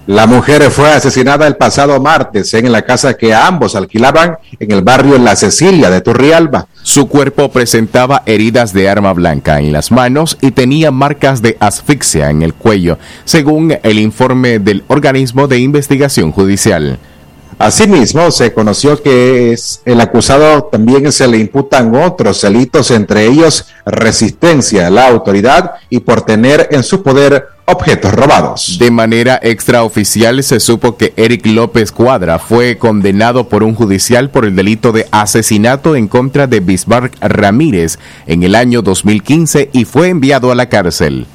La 0.07 0.27
mujer 0.27 0.61
fue 0.69 0.91
asesinada 0.91 1.47
el 1.47 1.55
pasado 1.55 1.99
martes 1.99 2.53
en 2.53 2.71
la 2.71 2.83
casa 2.83 3.15
que 3.15 3.33
ambos 3.33 3.75
alquilaban 3.75 4.37
en 4.59 4.71
el 4.71 4.83
barrio 4.83 5.17
La 5.17 5.35
Cecilia 5.35 5.89
de 5.89 6.01
Turrialba. 6.01 6.67
Su 6.83 7.07
cuerpo 7.07 7.49
presentaba 7.49 8.21
heridas 8.27 8.71
de 8.71 8.87
arma 8.87 9.13
blanca 9.13 9.57
en 9.57 9.73
las 9.73 9.91
manos 9.91 10.37
y 10.41 10.51
tenía 10.51 10.91
marcas 10.91 11.41
de 11.41 11.57
asfixia 11.59 12.29
en 12.29 12.43
el 12.43 12.53
cuello, 12.53 12.99
según 13.23 13.79
el 13.81 13.97
informe 13.97 14.59
del 14.59 14.83
organismo 14.89 15.47
de 15.47 15.57
investigación 15.57 16.31
judicial. 16.31 16.99
Asimismo, 17.57 18.31
se 18.31 18.53
conoció 18.53 19.01
que 19.01 19.55
el 19.85 20.01
acusado 20.01 20.65
también 20.65 21.11
se 21.11 21.27
le 21.27 21.37
imputan 21.37 21.95
otros 21.95 22.41
delitos, 22.41 22.91
entre 22.91 23.25
ellos 23.27 23.67
resistencia 23.85 24.87
a 24.87 24.89
la 24.89 25.07
autoridad 25.07 25.75
y 25.89 25.99
por 25.99 26.21
tener 26.23 26.67
en 26.71 26.83
su 26.83 27.01
poder 27.01 27.47
objetos 27.65 28.13
robados. 28.13 28.77
De 28.77 28.91
manera 28.91 29.39
extraoficial 29.41 30.43
se 30.43 30.59
supo 30.59 30.97
que 30.97 31.13
Eric 31.15 31.45
López 31.47 31.91
Cuadra 31.91 32.39
fue 32.39 32.77
condenado 32.77 33.49
por 33.49 33.63
un 33.63 33.73
judicial 33.73 34.29
por 34.29 34.45
el 34.45 34.55
delito 34.55 34.91
de 34.91 35.07
asesinato 35.11 35.95
en 35.95 36.07
contra 36.07 36.47
de 36.47 36.59
Bismarck 36.59 37.15
Ramírez 37.21 37.97
en 38.27 38.43
el 38.43 38.55
año 38.55 38.81
2015 38.81 39.69
y 39.73 39.85
fue 39.85 40.09
enviado 40.09 40.51
a 40.51 40.55
la 40.55 40.69
cárcel. 40.69 41.25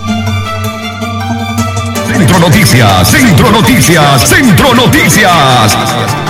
Centro 2.09 2.41
Noticias, 2.41 3.09
Centro 3.09 3.53
Noticias, 3.53 4.29
Centro 4.29 4.75
Noticias. 4.75 6.26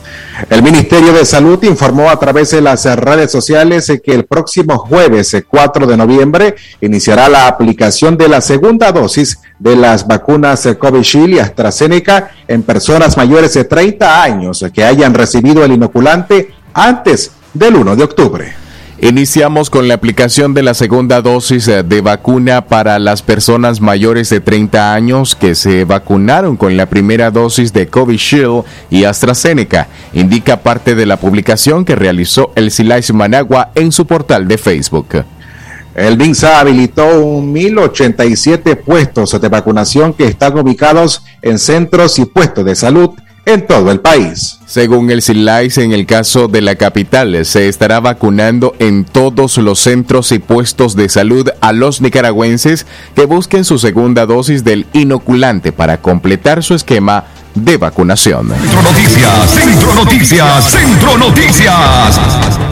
El 0.49 0.63
Ministerio 0.63 1.13
de 1.13 1.25
Salud 1.25 1.63
informó 1.65 2.09
a 2.09 2.19
través 2.19 2.51
de 2.51 2.61
las 2.61 2.85
redes 2.97 3.31
sociales 3.31 3.93
que 4.03 4.15
el 4.15 4.25
próximo 4.25 4.79
jueves 4.79 5.37
4 5.47 5.87
de 5.87 5.97
noviembre 5.97 6.55
iniciará 6.81 7.29
la 7.29 7.47
aplicación 7.47 8.17
de 8.17 8.29
la 8.29 8.41
segunda 8.41 8.93
dosis 8.93 9.41
de 9.59 9.77
las 9.77 10.07
vacunas 10.07 10.67
Covishield 10.79 11.35
y 11.35 11.39
AstraZeneca 11.39 12.31
en 12.49 12.63
personas 12.63 13.17
mayores 13.17 13.55
de 13.55 13.65
30 13.65 14.23
años 14.23 14.65
que 14.73 14.85
hayan 14.85 15.13
recibido 15.13 15.65
el 15.65 15.70
inoculante 15.73 16.53
antes 16.75 17.33
del 17.55 17.77
1 17.77 17.97
de 17.97 18.05
octubre. 18.05 18.61
Iniciamos 19.03 19.71
con 19.71 19.89
la 19.89 19.95
aplicación 19.95 20.53
de 20.53 20.62
la 20.62 20.75
segunda 20.75 21.23
dosis 21.23 21.65
de 21.65 22.00
vacuna 22.03 22.67
para 22.67 22.99
las 22.99 23.25
mayores 23.81 24.29
de 24.29 24.41
30 24.41 24.93
años 24.93 25.35
que 25.35 25.55
se 25.55 25.87
vacunaron 25.87 26.59
con 26.59 26.77
la 26.77 26.85
primera 26.85 27.31
dosis 27.31 27.73
de 27.73 27.87
Covishield 27.87 28.65
y 28.91 29.05
AstraZeneca, 29.05 29.89
indica 30.12 30.59
parte 30.59 30.95
de 30.95 31.07
la 31.07 31.17
publicación 31.17 31.87
que 31.87 31.97
realizó 31.97 32.53
el 32.57 32.71
Silais 32.71 33.11
Managua 33.15 33.71
en 33.75 33.91
su 33.91 34.07
portal 34.07 34.47
de 34.47 34.59
Facebook. 34.59 35.25
El 35.95 36.19
MINSA 36.19 36.61
habilitó 36.61 37.25
1.087 37.25 38.77
puestos 38.77 39.41
de 39.41 39.49
vacunación 39.49 40.12
que 40.12 40.25
están 40.25 40.59
ubicados 40.59 41.25
en 41.41 41.59
centros 41.59 42.19
y 42.19 42.27
puestos 42.27 42.67
de 42.67 42.77
salud 42.77 43.11
en 43.47 43.66
todo 43.66 43.90
el 43.90 44.00
país. 44.00 44.59
Según 44.66 45.11
el 45.11 45.23
CILAIS, 45.23 45.78
en 45.78 45.92
el 45.92 46.06
caso 46.06 46.49
de 46.49 46.61
la 46.61 46.76
capital, 46.76 47.44
se 47.44 47.68
estará 47.68 48.00
vacunando 48.00 48.75
en 48.78 49.04
todos 49.04 49.59
los 49.59 49.80
centros 49.80 50.32
y 50.32 50.38
puestos 50.38 50.94
de 50.94 51.09
salud 51.09 51.49
a 51.61 51.73
los 51.73 52.00
nicaragüenses 52.00 52.87
que 53.14 53.26
busquen 53.26 53.64
su 53.64 53.78
segunda 53.78 54.26
dosis 54.26 54.64
del 54.64 54.87
inoculante 54.92 55.72
para 55.72 56.00
completar 56.00 56.62
su 56.62 56.74
esquema 56.74 57.24
de 57.55 57.76
vacunación. 57.76 58.48
Centro 58.48 58.83
Noticias, 58.83 59.50
Centro 59.50 59.94
Noticias, 59.94 60.70
Centro 60.70 61.18
Noticias. 61.18 62.69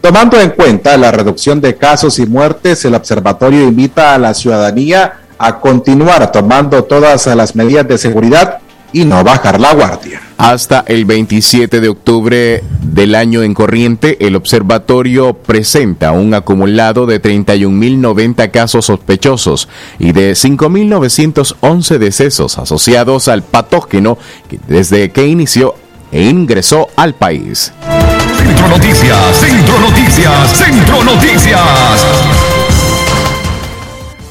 Tomando 0.00 0.40
en 0.40 0.50
cuenta 0.50 0.96
la 0.96 1.12
reducción 1.12 1.60
de 1.60 1.76
casos 1.76 2.18
y 2.18 2.26
muertes, 2.26 2.84
el 2.84 2.94
observatorio 2.94 3.62
invita 3.62 4.14
a 4.14 4.18
la 4.18 4.34
ciudadanía 4.34 5.20
a 5.38 5.60
continuar 5.60 6.32
tomando 6.32 6.82
todas 6.84 7.26
las 7.26 7.54
medidas 7.54 7.86
de 7.86 7.98
seguridad 7.98 8.58
y 8.92 9.04
no 9.04 9.22
bajar 9.24 9.60
la 9.60 9.74
guardia. 9.74 10.20
Hasta 10.36 10.84
el 10.86 11.04
27 11.04 11.80
de 11.80 11.88
octubre 11.88 12.62
del 12.80 13.14
año 13.14 13.42
en 13.42 13.54
corriente, 13.54 14.24
el 14.26 14.36
observatorio 14.36 15.34
presenta 15.34 16.12
un 16.12 16.32
acumulado 16.34 17.06
de 17.06 17.20
31.090 17.20 18.50
casos 18.50 18.86
sospechosos 18.86 19.68
y 19.98 20.12
de 20.12 20.32
5.911 20.32 21.98
decesos 21.98 22.58
asociados 22.58 23.28
al 23.28 23.42
patógeno 23.42 24.18
desde 24.68 25.10
que 25.10 25.26
inició 25.26 25.74
e 26.12 26.22
ingresó 26.22 26.88
al 26.96 27.14
país. 27.14 27.72
Centro 28.38 28.68
Noticias, 28.68 29.36
Centro 29.36 29.78
Noticias, 29.80 30.52
Centro 30.56 31.04
Noticias. 31.04 32.57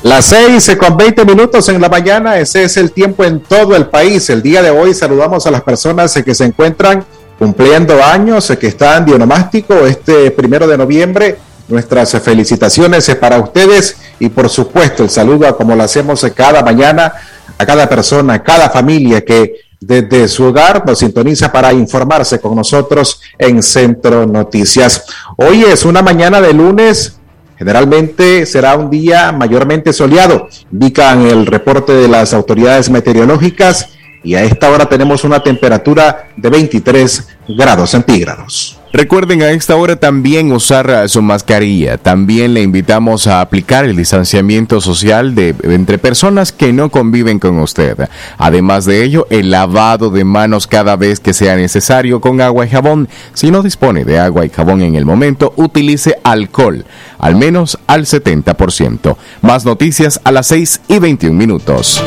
Las 0.04 0.26
seis 0.26 0.72
con 0.80 0.96
20 0.96 1.26
minutos 1.26 1.68
en 1.70 1.82
la 1.82 1.90
mañana, 1.90 2.38
ese 2.38 2.64
es 2.64 2.78
el 2.78 2.92
tiempo 2.92 3.24
en 3.24 3.40
todo 3.40 3.76
el 3.76 3.88
país. 3.88 4.30
El 4.30 4.44
día 4.44 4.62
de 4.62 4.70
hoy 4.70 4.94
saludamos 4.94 5.48
a 5.48 5.52
las 5.52 5.64
personas 5.64 6.14
que 6.14 6.36
se 6.36 6.46
encuentran 6.46 7.04
cumpliendo 7.40 8.04
años, 8.04 8.54
que 8.60 8.68
están 8.68 9.06
dionomástico 9.06 9.74
este 9.88 10.30
primero 10.32 10.68
de 10.68 10.78
noviembre. 10.78 11.38
Nuestras 11.68 12.12
felicitaciones 12.22 13.14
para 13.20 13.40
ustedes 13.40 13.98
y 14.20 14.30
por 14.30 14.50
supuesto 14.50 15.04
el 15.04 15.10
saludo 15.10 15.58
como 15.58 15.76
lo 15.76 15.84
hacemos 15.84 16.26
cada 16.34 16.62
mañana 16.62 17.14
a 17.58 17.66
cada 17.66 17.90
persona, 17.90 18.36
a 18.36 18.44
cada 18.44 18.70
familia 18.70 19.26
que 19.26 19.56
desde 19.80 20.28
su 20.28 20.46
hogar 20.46 20.86
nos 20.86 21.00
sintoniza 21.00 21.52
para 21.52 21.74
informarse 21.74 22.40
con 22.40 22.56
nosotros 22.56 23.20
en 23.38 23.62
Centro 23.62 24.26
Noticias. 24.26 25.06
Hoy 25.38 25.64
es 25.64 25.86
una 25.86 26.02
mañana 26.02 26.40
de 26.40 26.54
lunes 26.54 27.17
Generalmente 27.58 28.46
será 28.46 28.76
un 28.76 28.90
día 28.90 29.32
mayormente 29.32 29.92
soleado, 29.92 30.48
indican 30.72 31.26
el 31.26 31.46
reporte 31.46 31.94
de 31.94 32.08
las 32.08 32.34
autoridades 32.34 32.90
meteorológicas 32.90 33.90
y 34.24 34.36
a 34.36 34.44
esta 34.44 34.70
hora 34.70 34.88
tenemos 34.88 35.24
una 35.24 35.42
temperatura 35.42 36.30
de 36.36 36.50
23 36.50 37.28
grados 37.50 37.92
centígrados. 37.92 38.80
Recuerden 38.98 39.44
a 39.44 39.52
esta 39.52 39.76
hora 39.76 39.98
también 39.98 40.52
usar 40.52 41.08
su 41.08 41.22
mascarilla. 41.22 42.00
También 42.00 42.56
le 42.56 42.64
invitamos 42.64 43.28
a 43.28 43.42
aplicar 43.42 43.86
el 43.86 43.96
distanciamiento 43.96 44.82
social 44.82 45.36
de 45.36 45.54
entre 45.66 46.00
personas 46.00 46.52
que 46.52 46.74
no 46.74 46.90
conviven 46.90 47.38
con 47.38 47.60
usted. 47.60 48.10
Además 48.40 48.86
de 48.86 49.04
ello, 49.04 49.28
el 49.30 49.52
lavado 49.52 50.10
de 50.10 50.24
manos 50.24 50.66
cada 50.66 50.96
vez 50.96 51.20
que 51.20 51.36
sea 51.36 51.56
necesario 51.56 52.22
con 52.22 52.42
agua 52.42 52.66
y 52.66 52.70
jabón. 52.70 53.08
Si 53.36 53.52
no 53.52 53.62
dispone 53.62 54.04
de 54.04 54.18
agua 54.18 54.48
y 54.48 54.50
jabón 54.50 54.82
en 54.82 54.96
el 54.96 55.06
momento, 55.06 55.54
utilice 55.58 56.16
alcohol, 56.24 56.84
al 57.20 57.36
menos 57.36 57.78
al 57.86 58.06
70%. 58.08 59.16
Más 59.44 59.64
noticias 59.64 60.20
a 60.24 60.32
las 60.32 60.48
6 60.48 60.82
y 60.88 60.98
21 60.98 61.38
minutos. 61.38 62.02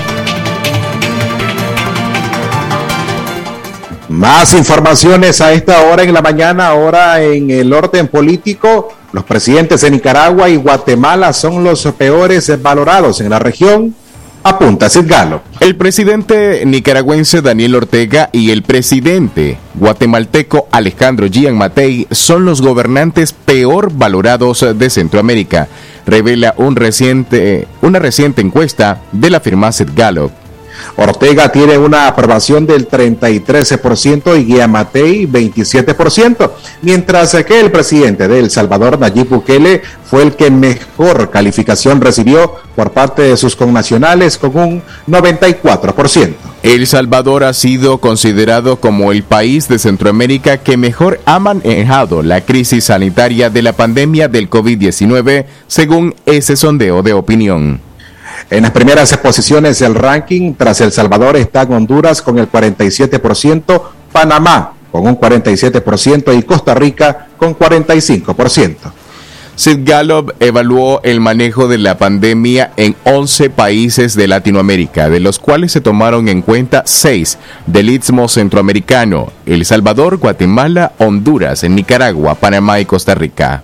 Más 4.10 4.54
informaciones 4.54 5.40
a 5.40 5.52
esta 5.52 5.82
hora 5.82 6.02
en 6.02 6.12
la 6.12 6.20
mañana, 6.20 6.66
ahora 6.66 7.22
en 7.22 7.48
el 7.48 7.72
orden 7.72 8.08
político. 8.08 8.92
Los 9.12 9.22
presidentes 9.22 9.82
de 9.82 9.90
Nicaragua 9.92 10.48
y 10.48 10.56
Guatemala 10.56 11.32
son 11.32 11.62
los 11.62 11.84
peores 11.96 12.60
valorados 12.60 13.20
en 13.20 13.30
la 13.30 13.38
región. 13.38 13.94
Apunta 14.42 14.88
Galo. 15.04 15.42
El 15.60 15.76
presidente 15.76 16.64
nicaragüense 16.66 17.40
Daniel 17.40 17.76
Ortega 17.76 18.30
y 18.32 18.50
el 18.50 18.64
presidente 18.64 19.58
guatemalteco 19.74 20.66
Alejandro 20.72 21.28
Gian 21.30 21.56
Matei 21.56 22.08
son 22.10 22.44
los 22.44 22.62
gobernantes 22.62 23.32
peor 23.32 23.92
valorados 23.92 24.66
de 24.76 24.90
Centroamérica, 24.90 25.68
revela 26.04 26.54
un 26.56 26.74
reciente, 26.74 27.68
una 27.80 28.00
reciente 28.00 28.42
encuesta 28.42 29.02
de 29.12 29.30
la 29.30 29.38
firma 29.38 29.70
Gallup. 29.94 30.39
Ortega 30.96 31.50
tiene 31.52 31.78
una 31.78 32.06
aprobación 32.06 32.66
del 32.66 32.88
33% 32.88 34.38
y 34.38 34.44
Guiamatei 34.44 35.26
27%, 35.26 36.50
mientras 36.82 37.36
que 37.44 37.60
el 37.60 37.70
presidente 37.70 38.28
de 38.28 38.38
El 38.38 38.50
Salvador, 38.50 38.98
Nayib 38.98 39.28
Bukele, 39.28 39.82
fue 40.04 40.22
el 40.22 40.32
que 40.32 40.50
mejor 40.50 41.30
calificación 41.30 42.00
recibió 42.00 42.54
por 42.74 42.92
parte 42.92 43.22
de 43.22 43.36
sus 43.36 43.56
connacionales 43.56 44.38
con 44.38 44.56
un 44.56 44.82
94%. 45.08 46.34
El 46.62 46.86
Salvador 46.86 47.44
ha 47.44 47.54
sido 47.54 47.98
considerado 47.98 48.76
como 48.76 49.12
el 49.12 49.22
país 49.22 49.68
de 49.68 49.78
Centroamérica 49.78 50.58
que 50.58 50.76
mejor 50.76 51.20
ha 51.24 51.38
manejado 51.38 52.22
la 52.22 52.42
crisis 52.42 52.84
sanitaria 52.84 53.48
de 53.48 53.62
la 53.62 53.72
pandemia 53.72 54.28
del 54.28 54.50
COVID-19, 54.50 55.46
según 55.66 56.14
ese 56.26 56.56
sondeo 56.56 57.02
de 57.02 57.14
opinión. 57.14 57.89
En 58.48 58.62
las 58.62 58.70
primeras 58.70 59.16
posiciones 59.18 59.78
del 59.80 59.94
ranking, 59.94 60.54
tras 60.54 60.80
El 60.80 60.92
Salvador, 60.92 61.36
están 61.36 61.72
Honduras 61.72 62.22
con 62.22 62.38
el 62.38 62.50
47%, 62.50 63.82
Panamá 64.12 64.74
con 64.90 65.06
un 65.06 65.18
47% 65.18 66.36
y 66.36 66.42
Costa 66.42 66.74
Rica 66.74 67.28
con 67.36 67.56
45%. 67.56 68.76
Sid 69.56 69.80
Gallup 69.82 70.32
evaluó 70.40 71.02
el 71.02 71.20
manejo 71.20 71.68
de 71.68 71.76
la 71.76 71.98
pandemia 71.98 72.72
en 72.78 72.96
11 73.04 73.50
países 73.50 74.14
de 74.14 74.26
Latinoamérica, 74.26 75.10
de 75.10 75.20
los 75.20 75.38
cuales 75.38 75.72
se 75.72 75.82
tomaron 75.82 76.28
en 76.28 76.40
cuenta 76.40 76.82
6 76.86 77.36
del 77.66 77.90
Istmo 77.90 78.28
Centroamericano, 78.28 79.30
El 79.44 79.66
Salvador, 79.66 80.16
Guatemala, 80.16 80.92
Honduras, 80.96 81.62
Nicaragua, 81.64 82.36
Panamá 82.36 82.80
y 82.80 82.86
Costa 82.86 83.14
Rica. 83.14 83.62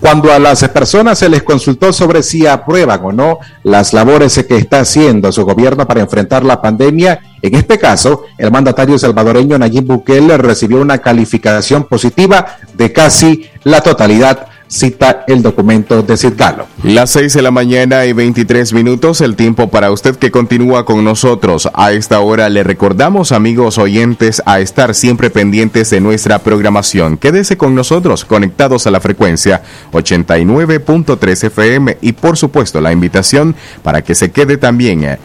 Cuando 0.00 0.32
a 0.32 0.38
las 0.38 0.66
personas 0.68 1.18
se 1.18 1.28
les 1.28 1.42
consultó 1.42 1.92
sobre 1.92 2.22
si 2.22 2.46
aprueban 2.46 3.04
o 3.04 3.12
no 3.12 3.38
las 3.62 3.92
labores 3.92 4.44
que 4.48 4.56
está 4.56 4.80
haciendo 4.80 5.32
su 5.32 5.44
gobierno 5.44 5.86
para 5.86 6.00
enfrentar 6.00 6.44
la 6.44 6.60
pandemia, 6.60 7.20
en 7.42 7.54
este 7.54 7.78
caso, 7.78 8.24
el 8.36 8.50
mandatario 8.50 8.98
salvadoreño 8.98 9.58
Nayib 9.58 9.84
Bukele 9.84 10.36
recibió 10.38 10.80
una 10.80 10.98
calificación 10.98 11.84
positiva 11.84 12.58
de 12.74 12.92
casi 12.92 13.48
la 13.64 13.80
totalidad 13.80 14.46
cita 14.68 15.24
el 15.26 15.42
documento 15.42 16.02
de 16.02 16.16
Galo. 16.36 16.66
Las 16.82 17.10
6 17.10 17.32
de 17.32 17.42
la 17.42 17.50
mañana 17.50 18.04
y 18.06 18.12
23 18.12 18.72
minutos, 18.72 19.20
el 19.20 19.34
tiempo 19.34 19.68
para 19.68 19.90
usted 19.90 20.16
que 20.16 20.30
continúa 20.30 20.84
con 20.84 21.02
nosotros. 21.04 21.68
A 21.74 21.92
esta 21.92 22.20
hora 22.20 22.48
le 22.48 22.62
recordamos, 22.62 23.32
amigos 23.32 23.78
oyentes, 23.78 24.42
a 24.46 24.60
estar 24.60 24.94
siempre 24.94 25.30
pendientes 25.30 25.90
de 25.90 26.00
nuestra 26.00 26.38
programación. 26.40 27.16
Quédese 27.16 27.56
con 27.56 27.74
nosotros, 27.74 28.24
conectados 28.24 28.86
a 28.86 28.90
la 28.90 29.00
frecuencia 29.00 29.62
89.3 29.92 31.44
FM 31.44 31.98
y 32.00 32.12
por 32.12 32.36
supuesto 32.36 32.80
la 32.80 32.92
invitación 32.92 33.56
para 33.82 34.02
que 34.02 34.14
se 34.14 34.30
quede 34.30 34.56
también 34.58 35.04
eh, 35.04 35.18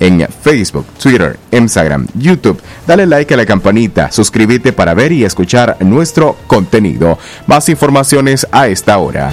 en 0.00 0.26
Facebook, 0.42 0.86
Twitter, 1.00 1.38
Instagram, 1.50 2.06
YouTube. 2.14 2.60
Dale 2.86 3.06
like 3.06 3.34
a 3.34 3.36
la 3.36 3.46
campanita, 3.46 4.10
suscríbete 4.10 4.72
para 4.72 4.94
ver 4.94 5.12
y 5.12 5.24
escuchar 5.24 5.76
nuestro 5.80 6.36
contenido. 6.46 7.18
Más 7.46 7.68
informaciones 7.68 8.46
a 8.50 8.68
esta 8.68 8.98
hora. 8.98 9.30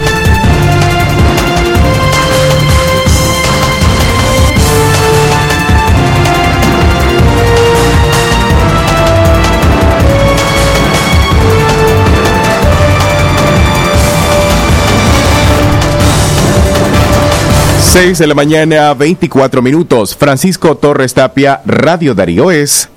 6 17.94 18.18
de 18.18 18.26
la 18.26 18.34
mañana, 18.34 18.92
24 18.96 19.62
minutos. 19.62 20.16
Francisco 20.16 20.76
Torres 20.76 21.14
Tapia, 21.14 21.62
Radio 21.64 22.16
Darío 22.16 22.50
es. 22.50 22.90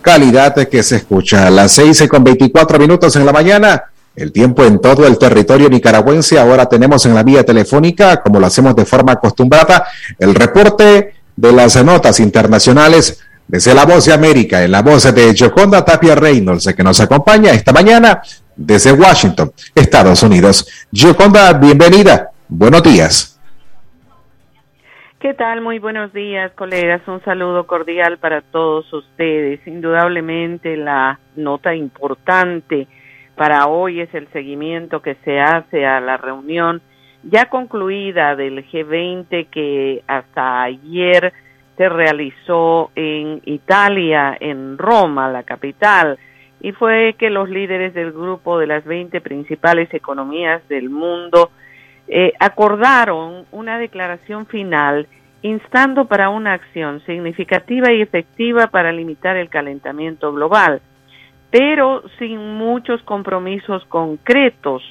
Calidad 0.00 0.56
que 0.66 0.82
se 0.82 0.96
escucha 0.96 1.46
a 1.46 1.50
las 1.50 1.70
6 1.70 2.08
con 2.08 2.24
24 2.24 2.76
minutos 2.76 3.14
en 3.14 3.24
la 3.24 3.32
mañana. 3.32 3.84
El 4.16 4.32
tiempo 4.32 4.64
en 4.64 4.80
todo 4.80 5.06
el 5.06 5.16
territorio 5.16 5.68
nicaragüense. 5.68 6.40
Ahora 6.40 6.66
tenemos 6.66 7.06
en 7.06 7.14
la 7.14 7.22
vía 7.22 7.44
telefónica, 7.44 8.20
como 8.20 8.40
lo 8.40 8.46
hacemos 8.48 8.74
de 8.74 8.84
forma 8.84 9.12
acostumbrada, 9.12 9.86
el 10.18 10.34
reporte 10.34 11.14
de 11.36 11.52
las 11.52 11.76
notas 11.84 12.18
internacionales 12.18 13.20
desde 13.46 13.72
la 13.74 13.84
voz 13.84 14.06
de 14.06 14.12
América, 14.12 14.64
en 14.64 14.72
la 14.72 14.82
voz 14.82 15.04
de 15.04 15.36
Joconda 15.38 15.84
Tapia 15.84 16.16
Reynolds, 16.16 16.66
que 16.76 16.82
nos 16.82 16.98
acompaña 16.98 17.52
esta 17.52 17.72
mañana 17.72 18.20
desde 18.56 18.90
Washington, 18.90 19.52
Estados 19.72 20.20
Unidos. 20.24 20.66
Joconda, 20.92 21.52
bienvenida. 21.52 22.32
Buenos 22.48 22.82
días. 22.82 23.31
¿Qué 25.22 25.34
tal? 25.34 25.60
Muy 25.60 25.78
buenos 25.78 26.12
días, 26.12 26.50
colegas. 26.56 27.00
Un 27.06 27.22
saludo 27.22 27.64
cordial 27.64 28.18
para 28.18 28.40
todos 28.40 28.92
ustedes. 28.92 29.64
Indudablemente 29.68 30.76
la 30.76 31.20
nota 31.36 31.76
importante 31.76 32.88
para 33.36 33.68
hoy 33.68 34.00
es 34.00 34.12
el 34.14 34.26
seguimiento 34.32 35.00
que 35.00 35.14
se 35.24 35.38
hace 35.38 35.86
a 35.86 36.00
la 36.00 36.16
reunión 36.16 36.82
ya 37.22 37.44
concluida 37.44 38.34
del 38.34 38.68
G20 38.68 39.46
que 39.48 40.02
hasta 40.08 40.62
ayer 40.62 41.32
se 41.76 41.88
realizó 41.88 42.90
en 42.96 43.42
Italia, 43.44 44.36
en 44.40 44.76
Roma, 44.76 45.30
la 45.30 45.44
capital, 45.44 46.18
y 46.60 46.72
fue 46.72 47.14
que 47.16 47.30
los 47.30 47.48
líderes 47.48 47.94
del 47.94 48.10
grupo 48.10 48.58
de 48.58 48.66
las 48.66 48.84
20 48.84 49.20
principales 49.20 49.94
economías 49.94 50.66
del 50.66 50.90
mundo 50.90 51.52
eh, 52.08 52.32
acordaron 52.38 53.46
una 53.52 53.78
declaración 53.78 54.46
final 54.46 55.06
instando 55.42 56.06
para 56.06 56.28
una 56.30 56.52
acción 56.52 57.04
significativa 57.04 57.92
y 57.92 58.00
efectiva 58.00 58.68
para 58.68 58.92
limitar 58.92 59.36
el 59.36 59.48
calentamiento 59.48 60.32
global, 60.32 60.80
pero 61.50 62.02
sin 62.18 62.38
muchos 62.54 63.02
compromisos 63.02 63.84
concretos 63.86 64.82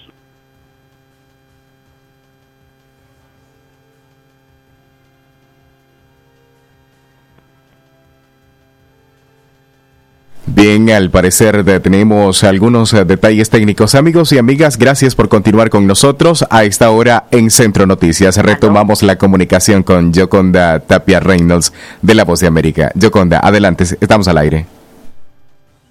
Bien, 10.53 10.89
al 10.89 11.09
parecer 11.09 11.63
tenemos 11.81 12.43
algunos 12.43 12.93
eh, 12.93 13.05
detalles 13.05 13.49
técnicos. 13.49 13.95
Amigos 13.95 14.33
y 14.33 14.37
amigas, 14.37 14.77
gracias 14.77 15.15
por 15.15 15.29
continuar 15.29 15.69
con 15.69 15.87
nosotros 15.87 16.45
a 16.49 16.65
esta 16.65 16.91
hora 16.91 17.23
en 17.31 17.49
Centro 17.49 17.85
Noticias. 17.85 18.37
Retomamos 18.37 19.01
la 19.01 19.17
comunicación 19.17 19.81
con 19.81 20.13
Joconda 20.13 20.81
Tapia 20.81 21.21
Reynolds 21.21 21.71
de 22.01 22.15
La 22.15 22.25
Voz 22.25 22.41
de 22.41 22.47
América. 22.47 22.91
Joconda, 23.01 23.39
adelante, 23.41 23.85
estamos 24.01 24.27
al 24.27 24.39
aire. 24.39 24.65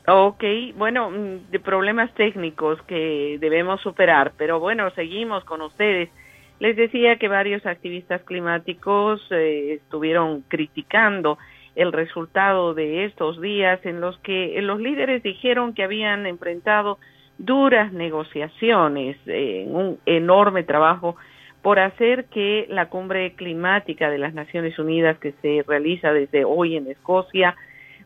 Ok, 0.06 0.44
bueno, 0.76 1.10
mm, 1.10 1.50
de 1.50 1.58
problemas 1.58 2.12
técnicos 2.12 2.82
que 2.82 3.38
debemos 3.40 3.80
superar, 3.80 4.32
pero 4.36 4.60
bueno, 4.60 4.90
seguimos 4.90 5.42
con 5.44 5.62
ustedes. 5.62 6.10
Les 6.58 6.76
decía 6.76 7.16
que 7.16 7.28
varios 7.28 7.64
activistas 7.64 8.20
climáticos 8.24 9.26
eh, 9.30 9.78
estuvieron 9.82 10.42
criticando 10.48 11.38
el 11.76 11.92
resultado 11.92 12.74
de 12.74 13.04
estos 13.04 13.40
días 13.40 13.84
en 13.84 14.00
los 14.00 14.18
que 14.18 14.60
los 14.62 14.80
líderes 14.80 15.22
dijeron 15.22 15.74
que 15.74 15.84
habían 15.84 16.26
enfrentado 16.26 16.98
duras 17.38 17.92
negociaciones, 17.92 19.16
eh, 19.26 19.64
un 19.68 19.98
enorme 20.04 20.62
trabajo 20.62 21.16
por 21.62 21.78
hacer 21.78 22.26
que 22.26 22.66
la 22.68 22.88
cumbre 22.88 23.34
climática 23.34 24.10
de 24.10 24.18
las 24.18 24.34
Naciones 24.34 24.78
Unidas 24.78 25.18
que 25.18 25.32
se 25.42 25.64
realiza 25.66 26.12
desde 26.12 26.44
hoy 26.44 26.76
en 26.76 26.86
Escocia 26.86 27.54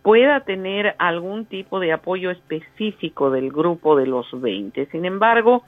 pueda 0.03 0.41
tener 0.41 0.95
algún 0.99 1.47
tipo 1.47 1.81
de 1.81 1.93
apoyo 1.93 2.31
específico 2.31 3.31
del 3.31 3.51
grupo 3.51 3.97
de 3.97 4.07
los 4.07 4.27
20. 4.39 4.87
Sin 4.87 5.05
embargo, 5.05 5.65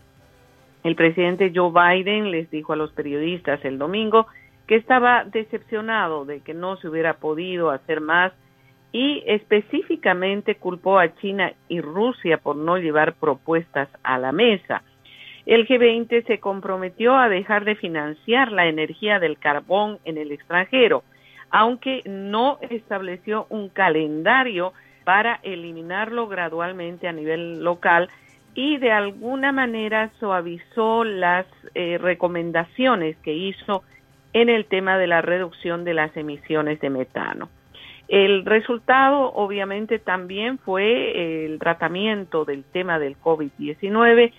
el 0.85 0.95
presidente 0.95 1.53
Joe 1.55 1.73
Biden 1.73 2.31
les 2.31 2.51
dijo 2.51 2.73
a 2.73 2.77
los 2.77 2.93
periodistas 2.93 3.65
el 3.65 3.79
domingo 3.79 4.27
que 4.67 4.77
estaba 4.77 5.25
decepcionado 5.25 6.25
de 6.25 6.41
que 6.41 6.55
no 6.55 6.77
se 6.77 6.89
hubiera 6.89 7.15
podido 7.15 7.71
hacer 7.71 8.01
más 8.01 8.33
y 8.93 9.23
específicamente 9.27 10.57
culpó 10.57 10.99
a 10.99 11.15
China 11.17 11.53
y 11.69 11.81
Rusia 11.81 12.39
por 12.39 12.57
no 12.57 12.79
llevar 12.79 13.15
propuestas 13.15 13.89
a 14.03 14.19
la 14.19 14.33
mesa. 14.33 14.83
El 15.45 15.69
G20 15.69 16.27
se 16.27 16.41
comprometió 16.41 17.17
a 17.17 17.29
dejar 17.29 17.65
de 17.65 17.77
financiar 17.77 18.51
la 18.51 18.67
energía 18.67 19.21
del 19.21 19.39
carbón 19.39 19.99
en 20.05 20.19
el 20.19 20.33
extranjero, 20.33 21.05
aunque 21.51 22.03
no 22.05 22.59
estableció 22.69 23.47
un 23.51 23.69
calendario 23.69 24.73
para 25.05 25.39
eliminarlo 25.45 26.27
gradualmente 26.27 27.07
a 27.07 27.13
nivel 27.13 27.63
local 27.63 28.09
y 28.57 28.79
de 28.79 28.91
alguna 28.91 29.53
manera 29.53 30.11
suavizó 30.19 31.05
las 31.05 31.47
eh, 31.75 31.99
recomendaciones 31.99 33.17
que 33.19 33.35
hizo 33.35 33.85
en 34.37 34.51
el 34.51 34.67
tema 34.67 34.99
de 34.99 35.07
la 35.07 35.23
reducción 35.23 35.85
de 35.85 35.95
las 35.95 36.15
emisiones 36.15 36.79
de 36.81 36.91
metano. 36.91 37.49
El 38.07 38.45
resultado 38.45 39.33
obviamente 39.33 39.99
también 39.99 40.59
fue 40.59 41.47
el 41.47 41.59
tratamiento 41.59 42.45
del 42.45 42.63
tema 42.65 42.99
del 42.99 43.17
COVID-19 43.19 44.33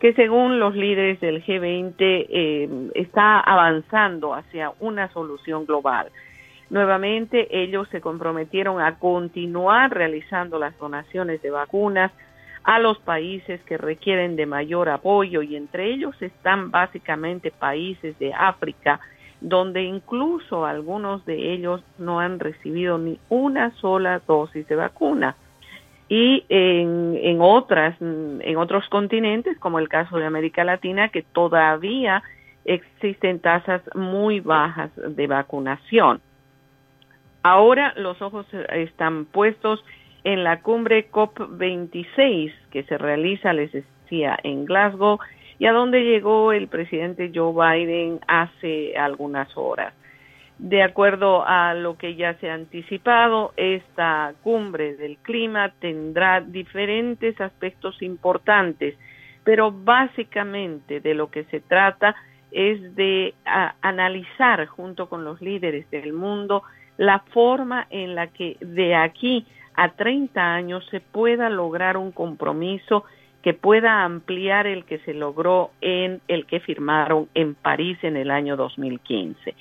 que 0.00 0.12
según 0.12 0.60
los 0.60 0.76
líderes 0.76 1.18
del 1.20 1.42
G20 1.42 1.94
eh, 1.98 2.90
está 2.94 3.40
avanzando 3.40 4.34
hacia 4.34 4.70
una 4.80 5.10
solución 5.14 5.64
global. 5.64 6.10
Nuevamente 6.68 7.48
ellos 7.50 7.88
se 7.88 8.02
comprometieron 8.02 8.82
a 8.82 8.98
continuar 8.98 9.94
realizando 9.94 10.58
las 10.58 10.78
donaciones 10.78 11.40
de 11.40 11.50
vacunas 11.50 12.12
a 12.64 12.78
los 12.78 12.98
países 12.98 13.62
que 13.62 13.78
requieren 13.78 14.36
de 14.36 14.44
mayor 14.44 14.90
apoyo 14.90 15.40
y 15.40 15.56
entre 15.56 15.86
ellos 15.86 16.20
están 16.20 16.70
básicamente 16.70 17.50
países 17.50 18.16
de 18.18 18.34
África 18.34 19.00
donde 19.40 19.82
incluso 19.82 20.66
algunos 20.66 21.24
de 21.24 21.52
ellos 21.52 21.82
no 21.98 22.20
han 22.20 22.40
recibido 22.40 22.98
ni 22.98 23.18
una 23.28 23.70
sola 23.76 24.20
dosis 24.26 24.66
de 24.66 24.76
vacuna 24.76 25.36
y 26.08 26.44
en, 26.48 27.18
en 27.20 27.38
otras 27.40 28.00
en 28.00 28.56
otros 28.56 28.88
continentes 28.88 29.58
como 29.58 29.78
el 29.78 29.88
caso 29.88 30.16
de 30.16 30.26
América 30.26 30.64
Latina 30.64 31.10
que 31.10 31.22
todavía 31.22 32.22
existen 32.64 33.40
tasas 33.40 33.82
muy 33.94 34.40
bajas 34.40 34.90
de 34.96 35.26
vacunación. 35.26 36.20
Ahora 37.42 37.94
los 37.96 38.20
ojos 38.20 38.46
están 38.72 39.24
puestos 39.26 39.82
en 40.24 40.44
la 40.44 40.60
cumbre 40.60 41.10
COP26 41.10 42.52
que 42.70 42.82
se 42.82 42.98
realiza, 42.98 43.52
les 43.52 43.72
decía, 43.72 44.38
en 44.42 44.64
Glasgow 44.64 45.18
y 45.58 45.66
a 45.66 45.72
donde 45.72 46.04
llegó 46.04 46.52
el 46.52 46.68
presidente 46.68 47.32
Joe 47.34 47.52
Biden 47.52 48.20
hace 48.26 48.96
algunas 48.96 49.48
horas. 49.56 49.92
De 50.58 50.82
acuerdo 50.82 51.46
a 51.46 51.74
lo 51.74 51.96
que 51.96 52.16
ya 52.16 52.34
se 52.34 52.50
ha 52.50 52.54
anticipado, 52.54 53.52
esta 53.56 54.34
cumbre 54.42 54.96
del 54.96 55.16
clima 55.18 55.72
tendrá 55.78 56.40
diferentes 56.40 57.40
aspectos 57.40 58.02
importantes, 58.02 58.96
pero 59.44 59.70
básicamente 59.70 61.00
de 61.00 61.14
lo 61.14 61.30
que 61.30 61.44
se 61.44 61.60
trata 61.60 62.16
es 62.50 62.94
de 62.96 63.34
analizar 63.82 64.66
junto 64.66 65.08
con 65.08 65.24
los 65.24 65.40
líderes 65.40 65.88
del 65.90 66.12
mundo 66.12 66.62
la 66.96 67.20
forma 67.32 67.86
en 67.90 68.14
la 68.14 68.28
que 68.28 68.56
de 68.60 68.96
aquí 68.96 69.46
a 69.74 69.92
30 69.92 70.40
años 70.54 70.84
se 70.90 71.00
pueda 71.00 71.48
lograr 71.50 71.96
un 71.96 72.10
compromiso 72.10 73.04
que 73.42 73.54
pueda 73.54 74.04
ampliar 74.04 74.66
el 74.66 74.84
que 74.84 74.98
se 75.00 75.14
logró 75.14 75.70
en 75.80 76.20
el 76.28 76.46
que 76.46 76.60
firmaron 76.60 77.28
en 77.34 77.54
París 77.54 77.98
en 78.02 78.16
el 78.16 78.30
año 78.30 78.56
2015. 78.56 79.54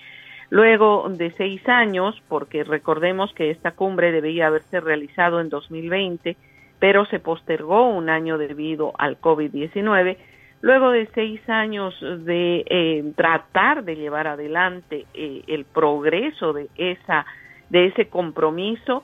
Luego 0.49 1.09
de 1.09 1.31
seis 1.31 1.67
años, 1.67 2.15
porque 2.29 2.63
recordemos 2.63 3.33
que 3.33 3.51
esta 3.51 3.71
cumbre 3.71 4.11
debía 4.11 4.47
haberse 4.47 4.79
realizado 4.79 5.41
en 5.41 5.49
2020, 5.49 6.37
pero 6.79 7.05
se 7.05 7.19
postergó 7.19 7.89
un 7.89 8.09
año 8.09 8.37
debido 8.37 8.93
al 8.97 9.19
COVID-19, 9.19 10.17
luego 10.61 10.91
de 10.91 11.07
seis 11.13 11.41
años 11.49 11.93
de 12.01 12.63
eh, 12.69 13.03
tratar 13.15 13.83
de 13.83 13.95
llevar 13.95 14.27
adelante 14.27 15.05
eh, 15.13 15.43
el 15.47 15.65
progreso 15.65 16.53
de 16.53 16.69
esa 16.77 17.25
de 17.69 17.87
ese 17.87 18.07
compromiso, 18.07 19.03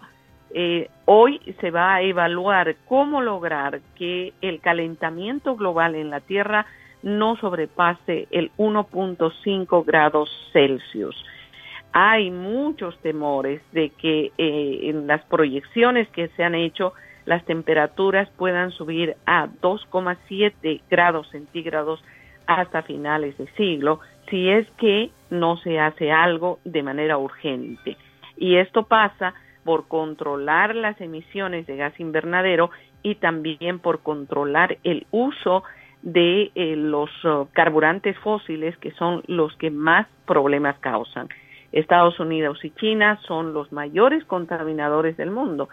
eh, 0.54 0.90
hoy 1.06 1.40
se 1.60 1.72
va 1.72 1.96
a 1.96 2.02
evaluar 2.02 2.76
cómo 2.88 3.22
lograr 3.22 3.82
que 3.96 4.34
el 4.42 4.60
calentamiento 4.60 5.56
global 5.56 5.96
en 5.96 6.10
la 6.10 6.20
Tierra 6.20 6.66
no 7.02 7.36
sobrepase 7.38 8.28
el 8.32 8.52
1.5 8.58 9.86
grados 9.86 10.30
Celsius. 10.54 11.16
Hay 11.92 12.32
muchos 12.32 12.98
temores 13.00 13.62
de 13.72 13.90
que 13.90 14.32
eh, 14.38 14.80
en 14.84 15.08
las 15.08 15.24
proyecciones 15.26 16.08
que 16.10 16.30
se 16.30 16.44
han 16.44 16.56
hecho 16.56 16.94
las 17.26 17.46
temperaturas 17.46 18.30
puedan 18.38 18.72
subir 18.72 19.16
a 19.26 19.48
2,7 19.48 20.82
grados 20.90 21.30
centígrados 21.30 22.04
hasta 22.48 22.82
finales 22.84 23.38
de 23.38 23.48
siglo 23.56 24.02
si 24.30 24.50
es 24.50 24.70
que 24.78 25.12
no 25.30 25.58
se 25.58 25.80
hace 25.80 26.12
algo 26.12 26.60
de 26.64 26.84
manera 26.84 27.18
urgente. 27.18 27.98
Y 28.38 28.56
esto 28.56 28.84
pasa 28.84 29.34
por 29.64 29.88
controlar 29.88 30.76
las 30.76 31.00
emisiones 31.02 31.66
de 31.68 31.78
gas 31.78 32.00
invernadero 32.00 32.70
y 33.02 33.16
también 33.16 33.80
por 33.80 34.02
controlar 34.02 34.78
el 34.84 35.06
uso 35.12 35.64
de 36.02 36.52
eh, 36.56 36.76
los 36.76 37.10
uh, 37.24 37.48
carburantes 37.54 38.18
fósiles 38.20 38.78
que 38.78 38.92
son 38.92 39.24
los 39.28 39.56
que 39.58 39.72
más 39.72 40.08
problemas 40.26 40.78
causan. 40.80 41.30
Estados 41.72 42.20
Unidos 42.20 42.64
y 42.64 42.70
China 42.72 43.20
son 43.26 43.54
los 43.54 43.72
mayores 43.72 44.24
contaminadores 44.26 45.18
del 45.18 45.32
mundo 45.32 45.70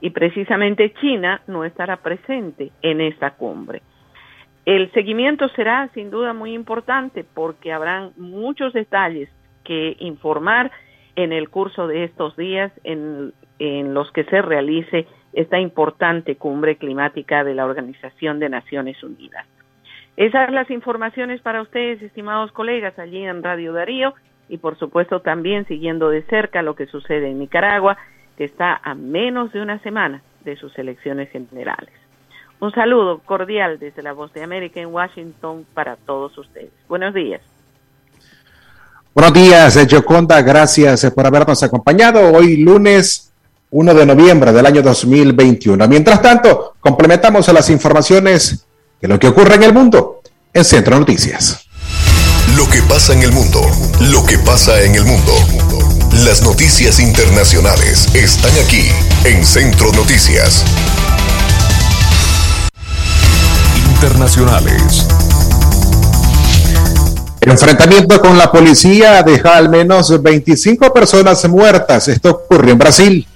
y 0.00 0.10
precisamente 0.10 0.92
China 1.00 1.42
no 1.46 1.64
estará 1.64 1.98
presente 1.98 2.72
en 2.82 3.00
esta 3.00 3.32
cumbre. 3.32 3.82
El 4.66 4.90
seguimiento 4.92 5.48
será 5.50 5.88
sin 5.94 6.10
duda 6.10 6.32
muy 6.32 6.54
importante 6.54 7.24
porque 7.24 7.72
habrán 7.72 8.12
muchos 8.16 8.72
detalles 8.72 9.28
que 9.62 9.96
informar 10.00 10.72
en 11.16 11.32
el 11.32 11.48
curso 11.48 11.86
de 11.86 12.04
estos 12.04 12.36
días 12.36 12.72
en, 12.82 13.32
los 13.94 14.10
que 14.12 14.24
se 14.24 14.42
realice 14.42 15.06
esta 15.32 15.58
importante 15.58 16.36
cumbre 16.36 16.76
climática 16.76 17.44
de 17.44 17.54
la 17.54 17.64
Organización 17.64 18.38
de 18.40 18.48
Naciones 18.48 19.02
Unidas. 19.02 19.46
Esas 20.16 20.52
las 20.52 20.70
informaciones 20.70 21.40
para 21.40 21.62
ustedes, 21.62 22.02
estimados 22.02 22.52
colegas, 22.52 22.98
allí 22.98 23.24
en 23.24 23.42
Radio 23.42 23.72
Darío 23.72 24.14
y 24.48 24.58
por 24.58 24.78
supuesto 24.78 25.20
también 25.20 25.66
siguiendo 25.66 26.10
de 26.10 26.22
cerca 26.22 26.62
lo 26.62 26.74
que 26.74 26.86
sucede 26.86 27.30
en 27.30 27.38
Nicaragua, 27.38 27.96
que 28.36 28.44
está 28.44 28.80
a 28.82 28.94
menos 28.94 29.52
de 29.52 29.62
una 29.62 29.78
semana 29.78 30.22
de 30.44 30.56
sus 30.56 30.76
elecciones 30.78 31.30
generales. 31.30 31.92
Un 32.60 32.72
saludo 32.72 33.18
cordial 33.18 33.78
desde 33.78 34.02
la 34.02 34.12
Voz 34.12 34.32
de 34.32 34.42
América 34.42 34.80
en 34.80 34.92
Washington 34.92 35.66
para 35.74 35.96
todos 35.96 36.36
ustedes. 36.38 36.72
Buenos 36.88 37.14
días. 37.14 37.53
Buenos 39.14 39.32
días, 39.32 39.78
Joconda. 39.88 40.42
Gracias 40.42 41.06
por 41.14 41.24
habernos 41.24 41.62
acompañado 41.62 42.32
hoy 42.32 42.56
lunes 42.56 43.30
1 43.70 43.94
de 43.94 44.06
noviembre 44.06 44.52
del 44.52 44.66
año 44.66 44.82
2021. 44.82 45.86
Mientras 45.86 46.20
tanto, 46.20 46.74
complementamos 46.80 47.46
las 47.52 47.70
informaciones 47.70 48.66
de 49.00 49.06
lo 49.06 49.16
que 49.16 49.28
ocurre 49.28 49.54
en 49.54 49.62
el 49.62 49.72
mundo 49.72 50.20
en 50.52 50.64
Centro 50.64 50.98
Noticias. 50.98 51.64
Lo 52.56 52.68
que 52.68 52.82
pasa 52.82 53.12
en 53.12 53.22
el 53.22 53.30
mundo, 53.30 53.60
lo 54.00 54.26
que 54.26 54.36
pasa 54.38 54.82
en 54.82 54.96
el 54.96 55.04
mundo. 55.04 55.32
Las 56.24 56.42
noticias 56.42 56.98
internacionales 56.98 58.12
están 58.16 58.52
aquí 58.64 58.88
en 59.24 59.44
Centro 59.44 59.92
Noticias. 59.92 60.64
Internacionales. 63.94 65.06
El 67.44 67.50
enfrentamiento 67.50 68.22
con 68.22 68.38
la 68.38 68.50
policía 68.50 69.22
deja 69.22 69.58
al 69.58 69.68
menos 69.68 70.22
25 70.22 70.94
personas 70.94 71.46
muertas. 71.46 72.08
Esto 72.08 72.30
ocurrió 72.30 72.72
en 72.72 72.78
Brasil. 72.78 73.26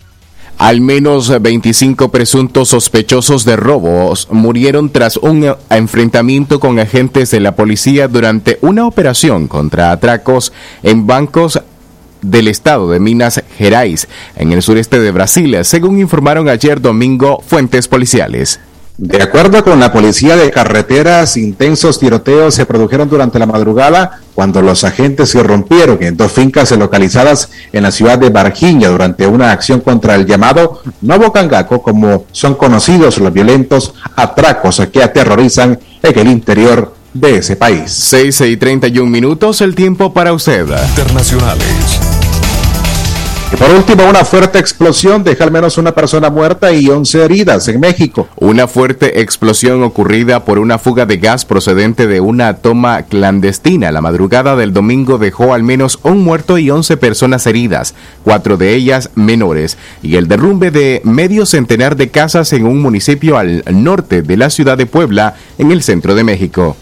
Al 0.57 0.81
menos 0.81 1.29
25 1.42 2.11
presuntos 2.11 2.71
sospechosos 2.71 3.44
de 3.44 3.57
robos 3.57 4.27
murieron 4.31 4.88
tras 4.88 5.18
un 5.18 5.55
enfrentamiento 5.68 6.59
con 6.59 6.79
agentes 6.79 7.31
de 7.31 7.40
la 7.40 7.55
policía 7.55 8.09
durante 8.09 8.57
una 8.62 8.87
operación 8.87 9.47
contra 9.47 9.90
atracos 9.90 10.55
en 10.83 11.07
bancos 11.07 11.61
del 12.23 12.49
estado 12.49 12.90
de 12.90 13.01
Minas 13.01 13.44
Gerais, 13.59 14.09
en 14.37 14.53
el 14.53 14.62
sureste 14.62 14.99
de 15.01 15.11
Brasil, 15.11 15.55
según 15.64 16.01
informaron 16.01 16.49
ayer 16.49 16.81
domingo 16.81 17.42
fuentes 17.47 17.88
policiales. 17.88 18.59
De 18.98 19.22
acuerdo 19.22 19.62
con 19.62 19.78
la 19.78 19.92
policía 19.92 20.34
de 20.34 20.50
carreteras, 20.50 21.37
intensos 21.37 22.00
tiroteos 22.00 22.52
se 22.52 22.66
produjeron 22.66 23.08
durante 23.08 23.38
la 23.38 23.46
madrugada 23.46 24.22
cuando 24.34 24.61
los 24.61 24.82
agentes 24.82 25.30
se 25.30 25.40
rompieron 25.40 26.02
en 26.02 26.16
dos 26.16 26.32
fincas 26.32 26.72
localizadas 26.72 27.48
en 27.72 27.84
la 27.84 27.92
ciudad 27.92 28.18
de 28.18 28.30
Barjiña 28.30 28.88
durante 28.88 29.24
una 29.28 29.52
acción 29.52 29.82
contra 29.82 30.16
el 30.16 30.26
llamado 30.26 30.82
Novo 31.00 31.32
Cangaco, 31.32 31.80
como 31.80 32.24
son 32.32 32.56
conocidos 32.56 33.18
los 33.18 33.32
violentos 33.32 33.94
atracos 34.16 34.82
que 34.92 35.00
aterrorizan 35.00 35.78
en 36.02 36.18
el 36.18 36.26
interior 36.26 36.92
de 37.14 37.37
ese 37.37 37.54
país. 37.54 37.92
6 37.92 38.40
y 38.40 38.56
31 38.56 39.08
minutos, 39.08 39.61
el 39.61 39.76
tiempo 39.76 40.12
para 40.12 40.32
usted. 40.32 40.66
Internacionales. 40.88 42.17
Y 43.50 43.56
por 43.56 43.70
último, 43.70 44.04
una 44.06 44.26
fuerte 44.26 44.58
explosión 44.58 45.24
deja 45.24 45.42
al 45.44 45.50
menos 45.50 45.78
una 45.78 45.92
persona 45.92 46.28
muerta 46.28 46.70
y 46.70 46.88
11 46.88 47.24
heridas 47.24 47.66
en 47.68 47.80
México. 47.80 48.28
Una 48.37 48.68
fuerte 48.68 49.22
explosión 49.22 49.82
ocurrida 49.82 50.44
por 50.44 50.58
una 50.58 50.78
fuga 50.78 51.06
de 51.06 51.16
gas 51.16 51.46
procedente 51.46 52.06
de 52.06 52.20
una 52.20 52.56
toma 52.56 53.04
clandestina 53.04 53.90
la 53.90 54.02
madrugada 54.02 54.54
del 54.54 54.74
domingo 54.74 55.16
dejó 55.16 55.54
al 55.54 55.62
menos 55.62 55.98
un 56.02 56.22
muerto 56.22 56.58
y 56.58 56.68
11 56.68 56.98
personas 56.98 57.46
heridas, 57.46 57.94
cuatro 58.22 58.58
de 58.58 58.74
ellas 58.74 59.11
menores, 59.14 59.78
y 60.02 60.16
el 60.16 60.28
derrumbe 60.28 60.70
de 60.70 61.00
medio 61.04 61.46
centenar 61.46 61.96
de 61.96 62.11
casas 62.11 62.52
en 62.52 62.66
un 62.66 62.82
municipio 62.82 63.38
al 63.38 63.62
norte 63.70 64.20
de 64.20 64.37
la 64.37 64.50
ciudad 64.50 64.76
de 64.76 64.84
Puebla, 64.84 65.37
en 65.56 65.72
el 65.72 65.82
centro 65.82 66.14
de 66.14 66.24
México. 66.24 66.76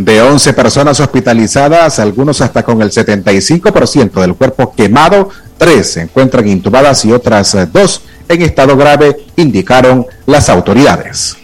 De 0.00 0.22
11 0.22 0.54
personas 0.54 0.98
hospitalizadas, 0.98 1.98
algunos 1.98 2.40
hasta 2.40 2.62
con 2.62 2.80
el 2.80 2.90
75% 2.90 4.18
del 4.22 4.34
cuerpo 4.34 4.72
quemado, 4.74 5.28
tres 5.58 5.92
se 5.92 6.00
encuentran 6.00 6.48
intubadas 6.48 7.04
y 7.04 7.12
otras 7.12 7.54
eh, 7.54 7.68
dos 7.70 8.00
en 8.26 8.40
estado 8.40 8.78
grave, 8.78 9.26
indicaron 9.36 10.06
las 10.24 10.48
autoridades. 10.48 11.36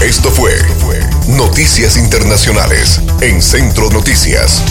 Esto 0.00 0.30
fue 0.30 0.52
Noticias 1.26 1.96
Internacionales 1.96 3.00
en 3.20 3.42
Centro 3.42 3.90
Noticias. 3.90 4.62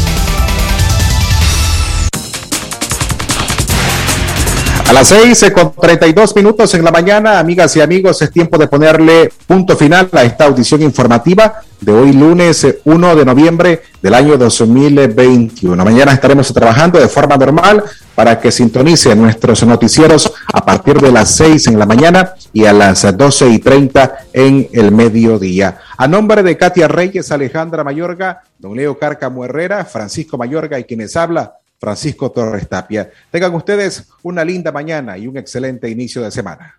A 4.88 4.94
las 4.94 5.08
6 5.08 5.52
con 5.52 5.74
32 5.74 6.36
minutos 6.36 6.72
en 6.76 6.84
la 6.84 6.92
mañana, 6.92 7.40
amigas 7.40 7.76
y 7.76 7.82
amigos, 7.82 8.22
es 8.22 8.30
tiempo 8.30 8.60
de 8.60 8.68
ponerle 8.68 9.32
punto 9.48 9.76
final 9.76 10.08
a 10.14 10.24
esta 10.24 10.46
audición 10.46 10.84
informativa 10.84 11.62
de 11.82 11.92
hoy 11.92 12.14
lunes 12.14 12.64
eh, 12.64 12.82
1 12.86 13.16
de 13.16 13.26
noviembre 13.26 13.82
del 14.00 14.14
año 14.14 14.38
2021. 14.38 15.84
Mañana 15.84 16.14
estaremos 16.14 16.54
trabajando 16.54 17.00
de 17.00 17.08
forma 17.08 17.36
normal 17.36 17.84
para 18.14 18.40
que 18.40 18.52
sintonice 18.52 19.16
nuestros 19.16 19.66
noticieros 19.66 20.32
a 20.54 20.64
partir 20.64 21.02
de 21.02 21.12
las 21.12 21.32
6 21.32 21.66
en 21.68 21.80
la 21.80 21.88
mañana 21.88 22.36
y 22.54 22.66
a 22.66 22.74
las 22.74 23.18
12 23.18 23.50
y 23.50 23.60
30 23.60 24.18
en 24.34 24.70
el 24.72 24.92
mediodía. 24.92 25.80
A 25.98 26.08
nombre 26.08 26.44
de 26.44 26.58
Katia 26.58 26.88
Reyes, 26.88 27.32
Alejandra 27.32 27.84
Mayorga, 27.84 28.44
don 28.60 28.76
Leo 28.76 29.00
Cárcamo 29.00 29.46
Herrera, 29.46 29.84
Francisco 29.84 30.38
Mayorga 30.38 30.78
y 30.78 30.84
quienes 30.84 31.16
habla, 31.16 31.56
Francisco 31.86 32.32
Torres 32.32 32.68
Tapia. 32.68 33.12
Tengan 33.30 33.54
ustedes 33.54 34.08
una 34.24 34.44
linda 34.44 34.72
mañana 34.72 35.20
y 35.20 35.28
un 35.28 35.38
excelente 35.38 35.88
inicio 35.88 36.24
de 36.24 36.32
semana. 36.32 36.76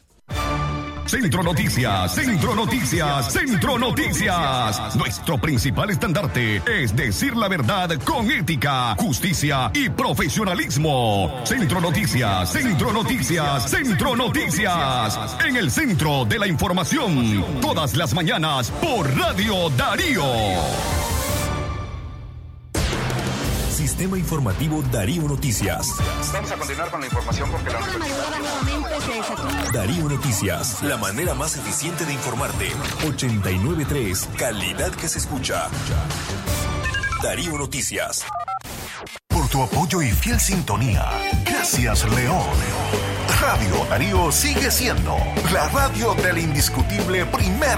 Centro 1.06 1.44
Noticias, 1.44 2.12
Centro 2.12 2.56
Noticias, 2.56 3.32
Centro 3.32 3.78
Noticias. 3.78 4.96
Nuestro 4.96 5.40
principal 5.40 5.90
estandarte 5.90 6.60
es 6.66 6.96
decir 6.96 7.36
la 7.36 7.46
verdad 7.46 7.90
con 8.02 8.28
ética, 8.28 8.96
justicia 8.96 9.70
y 9.72 9.88
profesionalismo. 9.90 11.42
Centro 11.44 11.80
Noticias, 11.80 12.50
Centro 12.50 12.92
Noticias, 12.92 13.70
Centro 13.70 14.16
Noticias. 14.16 15.36
En 15.46 15.54
el 15.54 15.70
centro 15.70 16.24
de 16.24 16.40
la 16.40 16.48
información, 16.48 17.60
todas 17.60 17.94
las 17.94 18.12
mañanas 18.12 18.72
por 18.72 19.08
Radio 19.16 19.70
Darío. 19.70 20.24
Sistema 23.96 24.18
Informativo 24.18 24.82
Darío 24.92 25.22
Noticias. 25.22 25.88
Vamos 26.30 26.50
a 26.50 26.56
continuar 26.56 26.90
con 26.90 27.00
la 27.00 27.06
información 27.06 27.50
porque 27.50 27.70
la 27.70 27.80
Darío 29.72 30.06
Noticias, 30.06 30.82
la 30.82 30.98
manera 30.98 31.32
más 31.32 31.56
eficiente 31.56 32.04
de 32.04 32.12
informarte. 32.12 32.68
893, 33.06 34.28
calidad 34.36 34.92
que 34.92 35.08
se 35.08 35.16
escucha. 35.18 35.70
Darío 37.22 37.56
Noticias. 37.56 38.26
Por 39.28 39.48
tu 39.48 39.62
apoyo 39.62 40.02
y 40.02 40.12
fiel 40.12 40.40
sintonía. 40.40 41.10
Gracias, 41.46 42.04
León. 42.04 42.44
Radio 43.40 43.86
Darío 43.88 44.30
sigue 44.30 44.70
siendo 44.70 45.16
la 45.54 45.68
radio 45.70 46.14
del 46.16 46.36
indiscutible 46.36 47.24
primer 47.26 47.68